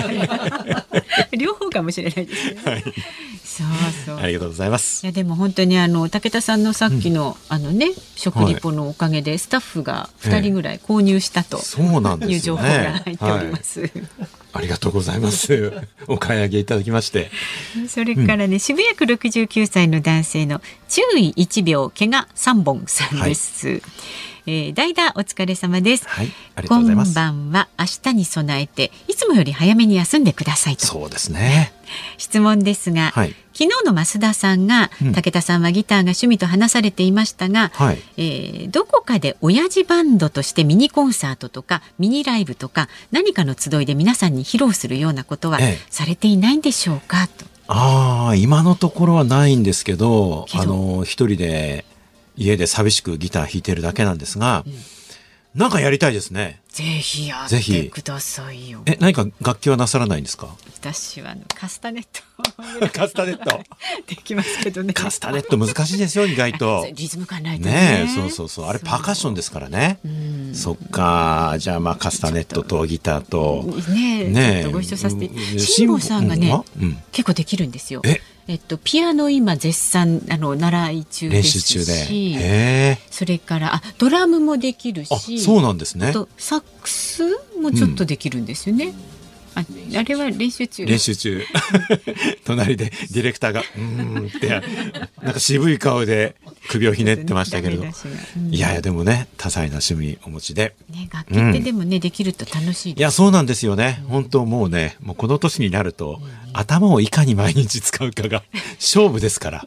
[1.36, 2.84] 両方かもしれないですね、
[3.58, 3.66] そう
[4.06, 5.06] そうありがとうございますい。
[5.06, 13.12] やでも本当にあの武田さんのさっきの、あのね食リポのおかげでスタッフが二人ぐらい購入したと、そうなんいう情ですよ報が入ね。
[13.12, 13.90] っております。
[14.52, 15.72] ありがとうございます。
[16.06, 17.30] お買い上げいただきまして。
[17.88, 23.82] それからね、渋谷区69歳の男性の注意1秒怪我3本さんです。
[24.46, 26.04] えー代打お疲れ様です。
[26.06, 30.84] はいありがとうございます今晩は明日に備えていつもより早めに休んでくださいと。
[30.86, 31.72] そうですね。
[32.18, 47.44] 質問ですが、はい昨日の増田さんが、うん武田さんはギターが趣味と話されていましたが、はいえーどこかで親父バンドとしてミニコンサートとかミニライブとか何かの集いで皆さんに披露するようなことはええされていないんでしょうかと。
[47.68, 51.84] ああ、今のところはないんですけど、あの、一人で
[52.36, 54.64] 家で寂しくギター弾いてるだけなんですが、
[55.54, 56.60] なんかやりたいですね。
[56.68, 58.82] ぜひやってぜひくださいよ。
[58.86, 60.48] え、何か楽器はなさらないんですか？
[60.92, 62.20] 私はあのカスタネット
[62.92, 63.62] カスタネット。
[64.06, 64.92] できますけどね。
[64.92, 66.86] カスタネット難しいですよ、意外と。
[66.94, 67.72] リズム感ないとね。
[67.72, 68.66] ねえ、そうそうそう。
[68.66, 69.98] あれパーカッションですからね。
[70.52, 71.56] そっか。
[71.58, 73.64] じゃあまあカスタネットとギターと。
[73.88, 78.20] ねえねご一緒させてうん辛坊さんがね、うんうん結構できるんですよえ？
[78.48, 81.92] えっとピアノ今絶賛あの習い中で練すし習中で。
[81.92, 82.98] へえ。
[83.10, 86.12] それからあドラムもできるあ、しそうなんですねあ。
[86.12, 87.22] とサックス
[87.60, 88.92] もちょっとできるんですよね、
[89.54, 89.64] あ
[89.98, 90.86] あれは練習中？
[90.86, 91.42] 練習中。
[92.44, 94.48] 隣でディレクターが「うーん」って
[95.22, 96.34] なんか渋い顔で
[96.68, 97.82] 首をひねってましたけれど。
[97.82, 97.86] う
[98.38, 98.54] ん。
[98.54, 100.74] いやいやでもね多彩な趣味お持ちで。
[100.90, 104.02] ね、楽器ってでもね、できると楽しいいやそうなんですよね。
[104.08, 106.20] 本当もうねもうこの年になると
[106.54, 108.42] 頭をいかに毎日使うかが
[108.80, 109.66] 勝負ですから、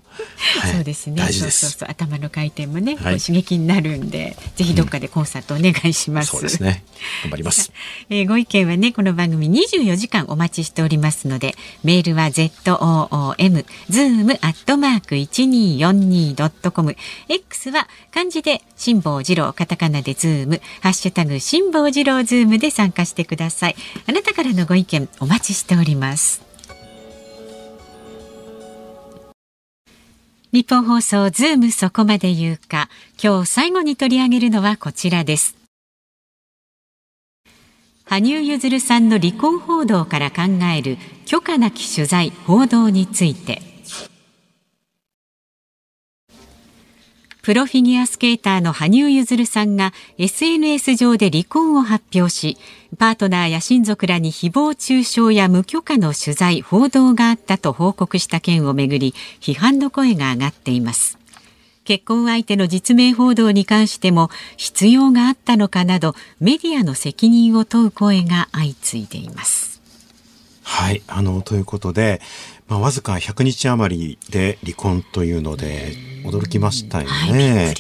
[0.62, 0.74] はい。
[0.74, 1.16] そうですね。
[1.18, 1.60] 大事です。
[1.60, 1.90] そうそうそう。
[1.90, 3.20] 頭の回転もね、はい。
[3.20, 6.30] 刺激になるんで、ぜひどっかでコンサートお願いします。
[6.32, 6.84] そうですね。
[7.24, 7.72] 頑張ります。
[8.10, 16.96] えーご意見はねこの番組24時間お待ちしておりますのでメールは z o o m zoom アットマーク一二四二ドットコム。
[17.30, 20.62] X は漢字で辛坊治郎カタカナでズーム。
[20.82, 23.76] ハッシュタグ辛坊治郎ズームで参加してください。
[24.08, 26.47] あなたからのご意見お待ちしております
[30.54, 32.90] ニッポン放送ズームそこまで言うか。
[33.22, 35.58] 今日最後に取り上げるのはこちらです。
[38.06, 40.44] 羽生結弦さんの離婚報道から考
[40.74, 43.62] える許可なき取材報道について。
[47.42, 52.58] プロフィギュアスケーターの羽生結弦さんが SNS 上で離婚を発表し
[52.98, 61.18] パートナーや親族らに誹謗中傷や無許可の取材報道があったと報告した件をめぐり批判の声が上がっています。
[61.84, 69.82] 結婚相手の実名報道に関しても必要があったのかなどメディアの責任を問う声が相次いでいます。
[70.64, 72.22] はいあのということで、
[72.68, 75.94] まあ、わずか100日余りで離婚というので
[76.26, 77.74] 驚きましたよね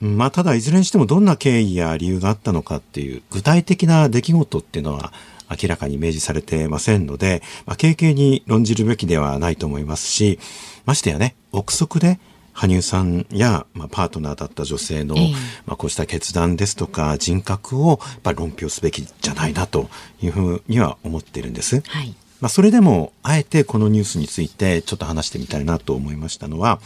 [0.00, 5.12] まあ、ただいずれにしてもどんな経緯や理由があったのかっていう具体的な出来事っていうのは
[5.50, 10.38] 明らかに明示されてませんので、まあ、軽々に論じるべきではないと思いますし
[10.86, 12.18] ましてやね憶測で
[12.52, 15.32] 羽生さんや、まあ、パートナーだった女性の、ええ
[15.66, 19.88] まあ、こうした決断ですとか人格をやっぱり論評すべきじゃないなと
[20.22, 21.80] いうふうには思っているんです。
[21.80, 22.14] はい。
[22.40, 26.80] まあ、それでも、あえてこのニュースについてちょっと話してみたいなと思いましたのは、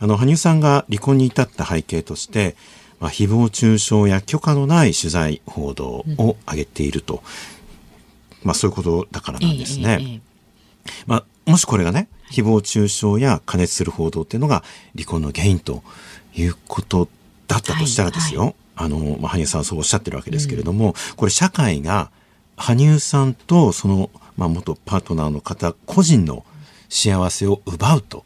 [0.00, 2.56] あの、羽生さんが離婚に至った背景として、
[3.00, 7.22] まあ、誹謗中傷や許可のない取材報道を挙げていると、
[8.42, 9.98] まあ、そういうことだからなんですね。
[10.00, 10.20] ええええ
[11.06, 14.64] まあ、もしこれがね、誹謗中傷や加熱する報道っていうのが
[14.94, 15.82] 離婚の原因と
[16.34, 17.08] いうこと
[17.46, 22.10] だったとしたらですよ、あの、まあ、羽生さんはそうおっしゃってるわけですけれども、これ社会が
[22.56, 26.44] 羽生さんとその、まあ、元パートナーの方個人の
[26.88, 28.24] 幸せを奪うと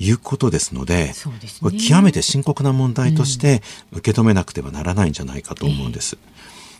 [0.00, 1.14] いうことですので、ね
[1.60, 6.18] これ極めて深刻な問題として受け止めなくてはならないんじゃないかと思うんです。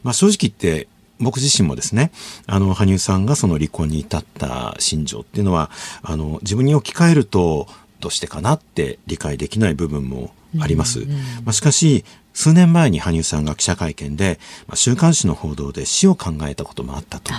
[0.02, 0.88] まあ、正直言って
[1.20, 2.10] 僕自身もですね、
[2.46, 5.70] あの、羽生さんがその離婚に至った心情っていうのは、
[6.02, 7.68] あの、自分に置き換えると、
[8.00, 11.00] どうしてかなって理解できない部分もあります。
[11.44, 17.32] まあ、しかし、数年前に羽生さんが記者会見で、まあ、週刊誌の報道で死を考えたこともあったと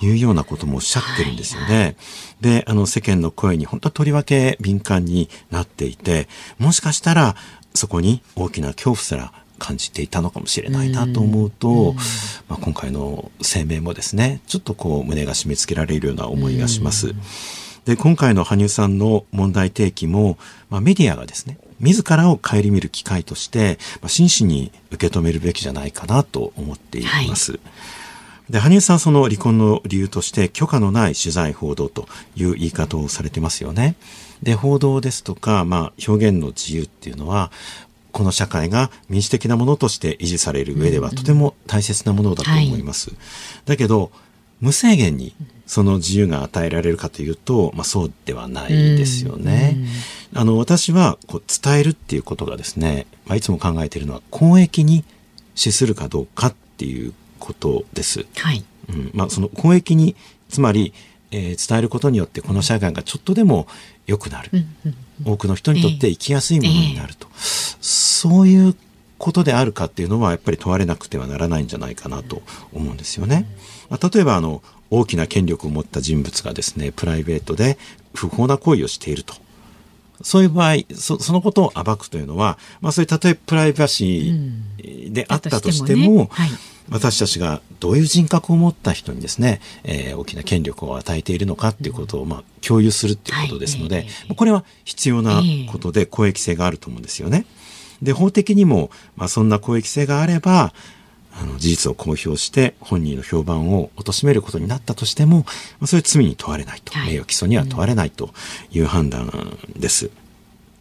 [0.00, 1.96] いうようなこともおっしゃってるんですよね。
[2.40, 7.36] で、あの、世間の声に本当はとりわけ敏感になっていて、もしかしたら
[7.74, 11.94] そこに大きな恐怖すら感じていたのかもしれないなと思うと、
[12.48, 17.14] まあ、今回の声明もですね、ちょっとこう胸が締め付けられるような思いがします。
[17.84, 20.38] で、今回の羽生さんの問題提起も、
[20.70, 27.58] まあ、メディアがですね、自らを顧みる機会として、まあ、真摯に受け止めるべきじゃないかなと思っています。
[28.50, 33.94] で、羽生さんはその離婚の理由として許可のない取材報道という言い方をされてますよね。
[34.42, 37.52] で、報道ですとか、まあ、表現の自由っていうのは、
[38.12, 43.12] この社会が民主的なものとして維持される上ではとても大切なものだと思います。
[43.66, 44.10] だけど、
[44.60, 45.34] 無制限に
[45.70, 49.76] その自由が与えられるかというと、まあそうではないですよね。
[50.34, 55.04] あの、私はこう伝えるっていうことがですね、まあいつも考えているのは公益に
[55.54, 58.26] 資するかどうかっていうことです。
[58.38, 58.64] はい。
[58.88, 60.16] うん、まあその公益に、
[60.48, 60.92] つまり、
[61.30, 63.68] えー伝えることによってこの社会がちょっとでも
[64.08, 64.50] 良くなる。
[65.24, 67.28] 多くの人にとって生きやすいものになると。
[67.36, 68.74] そういう
[69.18, 72.42] ことであるかっていうのはやっぱり問われなくてはならないんじゃないかなと
[72.72, 73.46] 思うんですよね。
[73.88, 77.78] まあ、例えばあの大きな権力を持った人物がですね、プライベートで
[78.14, 79.34] 不法な行為をしていると。
[80.22, 86.28] そういう場合、そそのことを暴くというのは、まあそういうたとえプライバシーであったとしても、だとしてもね。
[86.30, 86.50] はい。
[86.90, 94.04] 私たちがどういう人格を持った人にですね、えー大きな権力を与えているのかっていうことを、まあ、共有するっていうことですので、はい。
[94.06, 94.34] ええ。
[94.34, 97.46] これは必要なことで公益性があると思うんですよね。
[98.02, 100.72] で、法的にも、まあ、そんな公益性があれば、
[101.40, 105.44] あの、事実を公表して本人の評判を貶めることになったとしても、ま
[105.82, 107.12] あ、それは罪に問われないと、はい。
[107.12, 108.30] 名誉毀損には問われないと
[108.72, 110.10] いう判断です。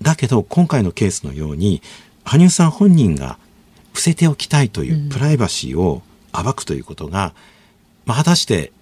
[0.01, 1.81] だけど、今回のケースのように、
[2.25, 3.37] 羽生さん本人が
[3.93, 6.01] 伏せておきたいというプライバシーを
[6.31, 7.33] 暴くということが、
[8.05, 8.73] まあ、果たして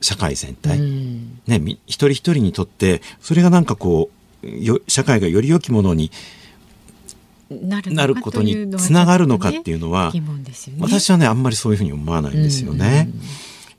[0.00, 1.40] 社会全体、うん。
[1.46, 4.10] ね、み一人一人にとって、それがなんかこ
[4.42, 6.10] う、よ社会がより良きものに
[7.50, 10.82] なることにつながるのかっていうのは疑問ですよね。
[10.82, 13.08] 私はね、あんまりそういうふうに思わないんですよね。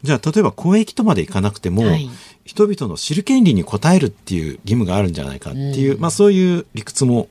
[0.03, 2.09] じゃあ、例えば公益とまでいかなくても、はい
[2.47, 7.27] 人々の知る権利に応えるっていう義務があるんじゃないかっていう、まあそういう理屈も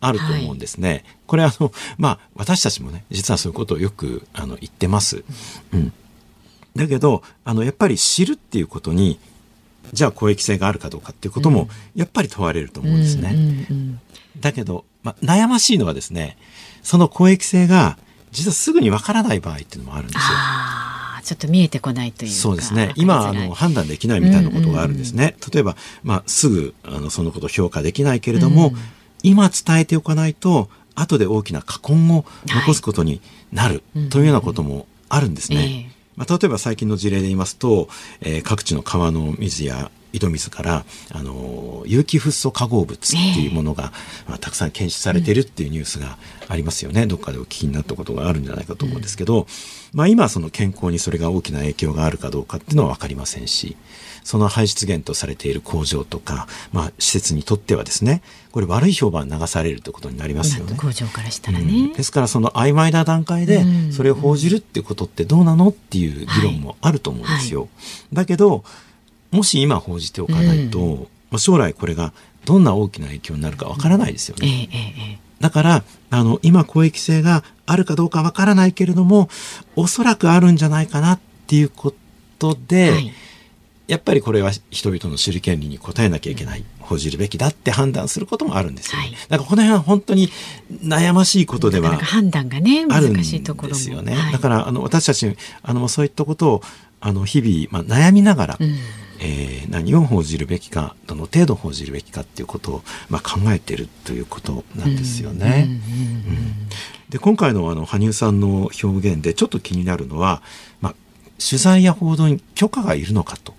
[0.00, 1.04] あると思うんですね。
[1.26, 5.24] これあの、まあ私たちもね、実はそういうことをよくあの言ってます。
[5.72, 5.92] うん。
[6.76, 9.18] だけど、あの、やっぱり知るっていうことに、
[9.94, 13.32] じゃあ公益性があるかどうかっていうことも、やっぱり問われると思うんですね。
[13.34, 14.00] うんうん
[14.40, 16.36] だけど、まあ、悩ましいのはですね、
[16.82, 17.98] その公益性が
[18.32, 20.22] 実はすぐにわからない場合っていうのもあるんですよ。
[21.22, 22.36] ちょっと見えてこないというか。
[22.36, 25.36] そうですね今、あの、判断できないみたいなことがあるんですね。
[25.52, 28.72] 例えば、まあ、すぐ、あの、そのことを評価できないけれども、
[29.22, 33.20] 今伝えておかないと、後で大きな禍根を残すことに
[33.52, 35.86] なる、というようなこともあるんですね。
[35.88, 37.88] ええまあ、例えば最近の事例で言いますと、
[38.20, 43.92] えー各地の川の水や井戸水から、あのー有機フッ素化合物っていうものが、
[44.28, 47.06] まあ、たくさん検出されているっていうニュースがありますよね。
[47.06, 49.46] どっかでお聞きになったことがあるんじゃないかと思うんですけど、
[49.92, 53.76] まあ今その健康にそれが大きな影響があるかどうかっていうのはわかりませんし、
[54.22, 60.76] その排出源とされている工場とか、まあ施設にとってはですね、これ悪い評判流されるってことになりますよね。
[60.76, 61.94] 工場からしたらうんね。
[61.96, 67.68] ですからその曖昧な段階でうんそれを報じるってことってどうなのっていう議論もあると思うんですよ。
[68.12, 68.64] だけど
[69.30, 72.12] もし今報じておかないと、まあ、将来これが
[72.44, 74.68] どんな大きな影響になるかわからないですよええね。
[74.72, 75.18] ええええ。
[75.40, 79.28] だからあの今公益性があるかどうかわからないけれども
[79.76, 81.94] おそらくあるんじゃないかなっていうこ
[82.38, 83.12] とで、はい。
[83.86, 89.08] やっぱりこれは人々の知る権利に応えなきゃいけない、報じるべきだって判断することもあるんですよね。
[89.08, 89.12] はい。
[89.12, 90.28] だからこの辺は本当に
[90.84, 93.74] 悩ましいことでは判断がねあるん難しいところも。
[93.74, 94.14] ですよね。
[94.14, 94.32] はい。
[94.32, 96.62] だからあの私たちあのそういったことを
[97.00, 98.76] あの日々、まあ、悩みながら、うん
[99.20, 105.68] えー何を報じるべきかどの程度報じるべきかっていうことを、まあ、考えているということなんですよね。
[105.68, 106.52] うん
[107.08, 110.42] で今回のあの羽生さんの表現でちょっと気になるのは、
[110.80, 110.94] まあ、
[111.44, 113.52] 取材や報道に許可がいるのかと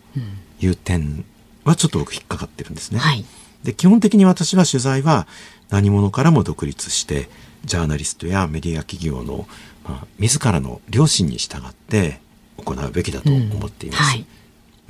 [0.61, 1.25] いう点
[1.65, 2.99] はちょっと僕引っかかってるんですね。
[2.99, 3.25] はい
[3.63, 5.27] で基本的に私は取材は
[5.69, 7.29] 何者からも独立して
[7.63, 9.47] ジャーナリストやメディア企業の、
[9.83, 12.19] まあ、自らの良心に従って
[12.57, 14.03] 行うべきだと思っています。
[14.03, 14.25] はい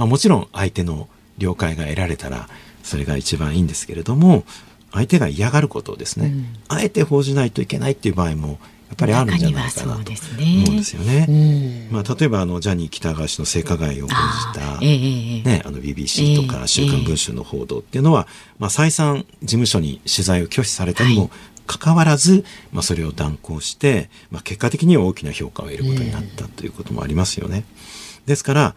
[0.02, 2.49] まあ、もちろん相手の了解が得られたら
[2.82, 4.45] それが一番いいんですけれども
[4.91, 6.45] 相手が嫌がることをですね、うん。
[6.70, 8.58] あえて報じないといけないっていう場合もやっ
[8.97, 10.16] ぱりあるんじゃないかなと思うんで
[10.84, 11.28] すよね。
[11.30, 11.95] うん。
[11.95, 18.28] まあ、例えばあのジャニー喜多川氏の性加害を報じた、ええええね、あの BBC とええか週刊文春の報道っていうのは、
[18.58, 21.30] まあ、再三事務所に取材を拒否されたにも
[21.68, 22.43] かかわらず、
[22.74, 27.64] まあ、それを断行して、まあ、結果的には大きな評価を得ることになったということもありますよね。
[28.26, 28.76] ですから、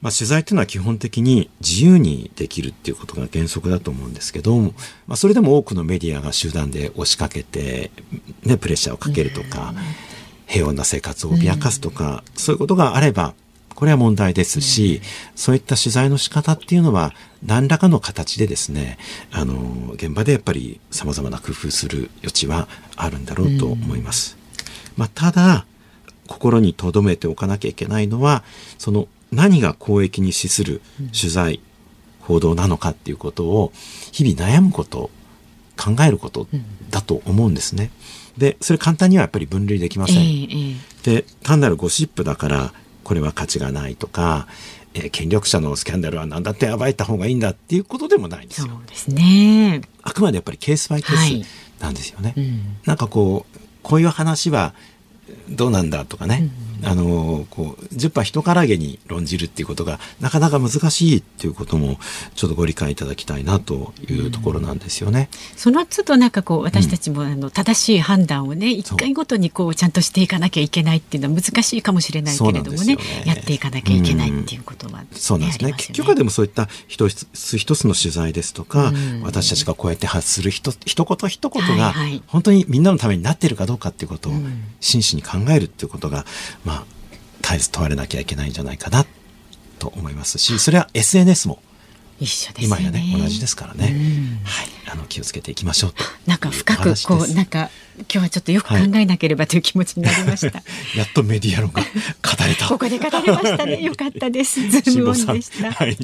[0.00, 4.72] まあ、取材っていうのは基本的に自由にできるっていうことが原則だと思うんですけど、ま
[5.10, 7.90] あ、それでも多くのメディアが集団で押しかけて、
[8.44, 9.74] ね、プレッシャーをかけるとか、
[10.46, 13.34] 平穏な生活を脅かすとか、そういうことがあれば、
[13.74, 15.02] これは問題ですし、
[15.36, 17.12] そういった取材の仕方っていうのは、
[17.44, 18.98] 何らかの形でですね、
[19.30, 24.36] あの、現場でやっぱり様々な工夫する余地はあるんだろうと思います。
[24.96, 25.66] まあ、ただ、
[26.26, 28.42] 心に留めておかなきゃいけないのは、
[28.78, 30.80] その何が公益に資する
[31.18, 31.60] 取材、
[32.20, 33.72] 報道なのかっていうことを
[34.12, 35.10] 日々悩むこと、
[35.76, 36.46] 考えること
[36.90, 37.90] だと思うんですね。
[38.36, 40.16] で、それ簡単にはやっぱり分類できません。
[40.16, 42.72] ええええで単なるゴシップだから
[43.04, 44.46] これは価値がないとか、
[44.94, 48.66] えー権力者のスキャンダルは何だって暴いた方がいいんだっていうことでもないんですよ。
[48.68, 49.82] そうですね。
[50.02, 52.34] あくまでやっぱりケースバイケーはいスなんですよね。
[52.36, 54.74] うんなんかこうこういう話は
[55.48, 56.50] どうなんだとかね、
[56.82, 61.98] あのこう10波人からげに論じるっていうことがなかなか難しいっていうことも
[62.34, 65.28] ちょっとご理解いただきたいなというところなんですよね。
[65.56, 72.96] その都度なんかこう私たちもあの正しい判断をね一回ごとにこうちゃんとしていかなきゃいけないっていうのは難しいかもしれないけれどもねね。
[73.24, 75.66] やっていかなきゃいけないっていうことは、そうなんですね。
[75.66, 79.22] ありますよ結局はでもそういった一つ一つの取材ですとか、うん。
[79.22, 82.22] 私たちがこうやって発するひと一言一言が、はいはい。
[82.26, 84.64] 本当にみんなのためになってるかどうかっていうことをうん。
[84.80, 86.24] 真摯に考えるっていうことが、
[86.64, 86.67] まあ、
[87.48, 89.06] 絶えず問われなきゃいけないんじゃないかな
[89.78, 91.62] と思いますし、それは SNS も
[92.20, 96.04] 一緒ですよ今やね、同じですからね、うんはい、あの気をつけていきましょうと。
[96.26, 100.62] なんか深くこうなんか今日はちょっとよく考えなければという気持ちになりました。
[100.94, 101.88] やっとメディア論が語
[102.46, 102.68] れた。
[102.68, 103.80] ここで語れましたね。
[103.82, 104.60] よかったです。
[104.68, 105.72] ズームオンでした。
[105.72, 105.96] はい。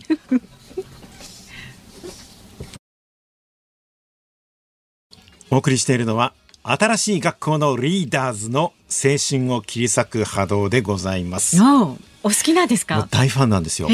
[5.51, 6.33] お送りしているのは
[6.67, 11.59] 新しい学校のリーダーズの青春を切り裂く波動でございます。
[11.59, 13.07] のお好きなんですか？
[13.11, 13.89] 大ファンなんですよ。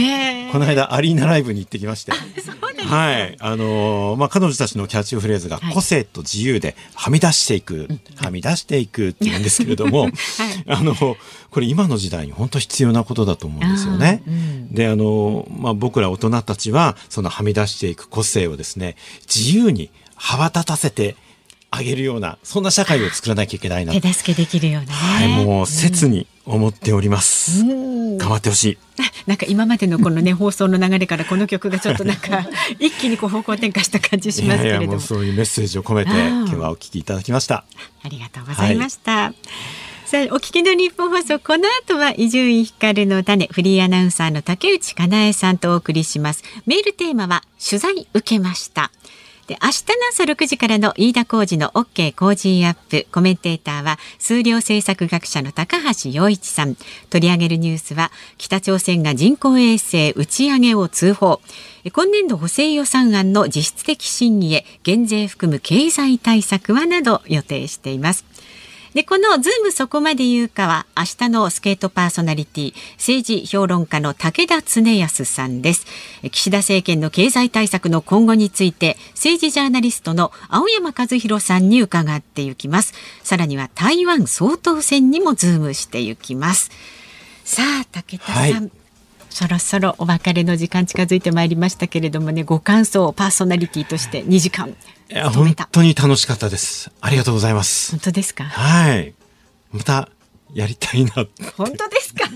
[0.53, 2.13] この間アリーナライブに行ってきまして。
[2.87, 3.37] はい。
[3.41, 10.09] あのーまあ、彼女たちのキャッチフレーズが、はい個性と自由ではみ出していく、はみ出していくって言うんですけれども、
[10.69, 11.17] あの、こ
[11.61, 14.23] れ今の時代に本当必要なことだと思うんですよね。
[14.71, 18.95] で、あの、まあ、僕ら大人たちは、そのはみ出していく個性をですね、
[19.33, 21.17] 自由に羽ばたたせて
[21.71, 23.93] あげるような、そんな社会を作らなきゃいけないな。
[23.93, 24.93] 手助けできるようなね。
[24.93, 27.61] はい、もう切に思っております。
[27.61, 28.79] うん頑張ってほしい。
[29.27, 32.47] なんか今までのこのね 放送の流れからこの曲がちょっとなんか
[32.79, 37.65] 一気にこう方向転換した感じしますけれどももうそういうメッセージを込めて、うん今日はお聞きいただきました。
[38.03, 39.33] ありがとうございました。
[40.11, 46.43] さあ、お聞きの日本放送、この後は伊集院光の種、フリーアナウンサーの竹内かなえさんとお送りします。
[46.67, 48.91] メールテーマは、取材受けました。
[49.51, 53.09] で明日の朝6時からの飯田浩二の OK 工事アップ。
[53.11, 56.77] コメンテーターは数量政策学者の高橋洋一さん。
[57.11, 61.41] 取り上げるニュースは北朝鮮が人工衛星打ち上げを通報。
[61.93, 68.25] 今年度補正予算案の実質的審議へ減税含む経済対策はなど予定しています。
[68.95, 75.87] で、このズームそこまで言うかは、明日の助っ人パーソナリティ、政治評論家の竹田恒泰さんです。
[76.31, 82.95] 岸田政権の経済対策の今後について、政治ジャーナリストの青山和弘さんに伺っていきます。
[83.23, 86.73] さらには台湾総統選にもズームしていきます。
[87.45, 88.43] さあ、武田さん。
[88.43, 88.71] はい
[89.31, 94.77] そろそろお別れの時間近づいてまいりましたけれどもね、ご感想、パーソナリティとして2時間
[95.11, 95.55] いや、本。
[95.73, 96.91] 当に楽しかったです。
[97.01, 98.01] ありがとうございます本。
[98.01, 98.45] 当ですか？
[98.45, 99.15] はい。
[99.73, 100.09] また、
[100.55, 101.13] やりたいな。
[101.57, 102.29] 本当ですか？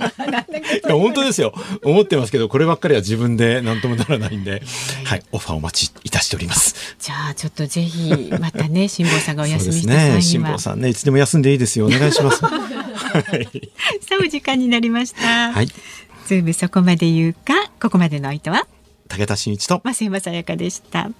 [0.89, 1.53] 本当ですよ。
[1.83, 4.63] 思ってますけど、こればっかりは自分で何ともならないんで、
[5.05, 6.97] はい、オファーお待ちいたしております。
[7.01, 10.23] じゃあちょっとぜひまたね辛坊さんがお休みした際にはね。
[10.23, 11.87] 辛坊さんね、いつでも休んでいいですよ。
[11.87, 12.43] お願いします。
[12.47, 13.71] はい。
[14.01, 15.53] さあお時間になりました。
[15.53, 15.67] はい。
[15.67, 18.67] ズームそこまで言うかここまでの相手は？
[19.09, 19.81] 武田真一と。
[19.85, 21.11] 増山さやかでした。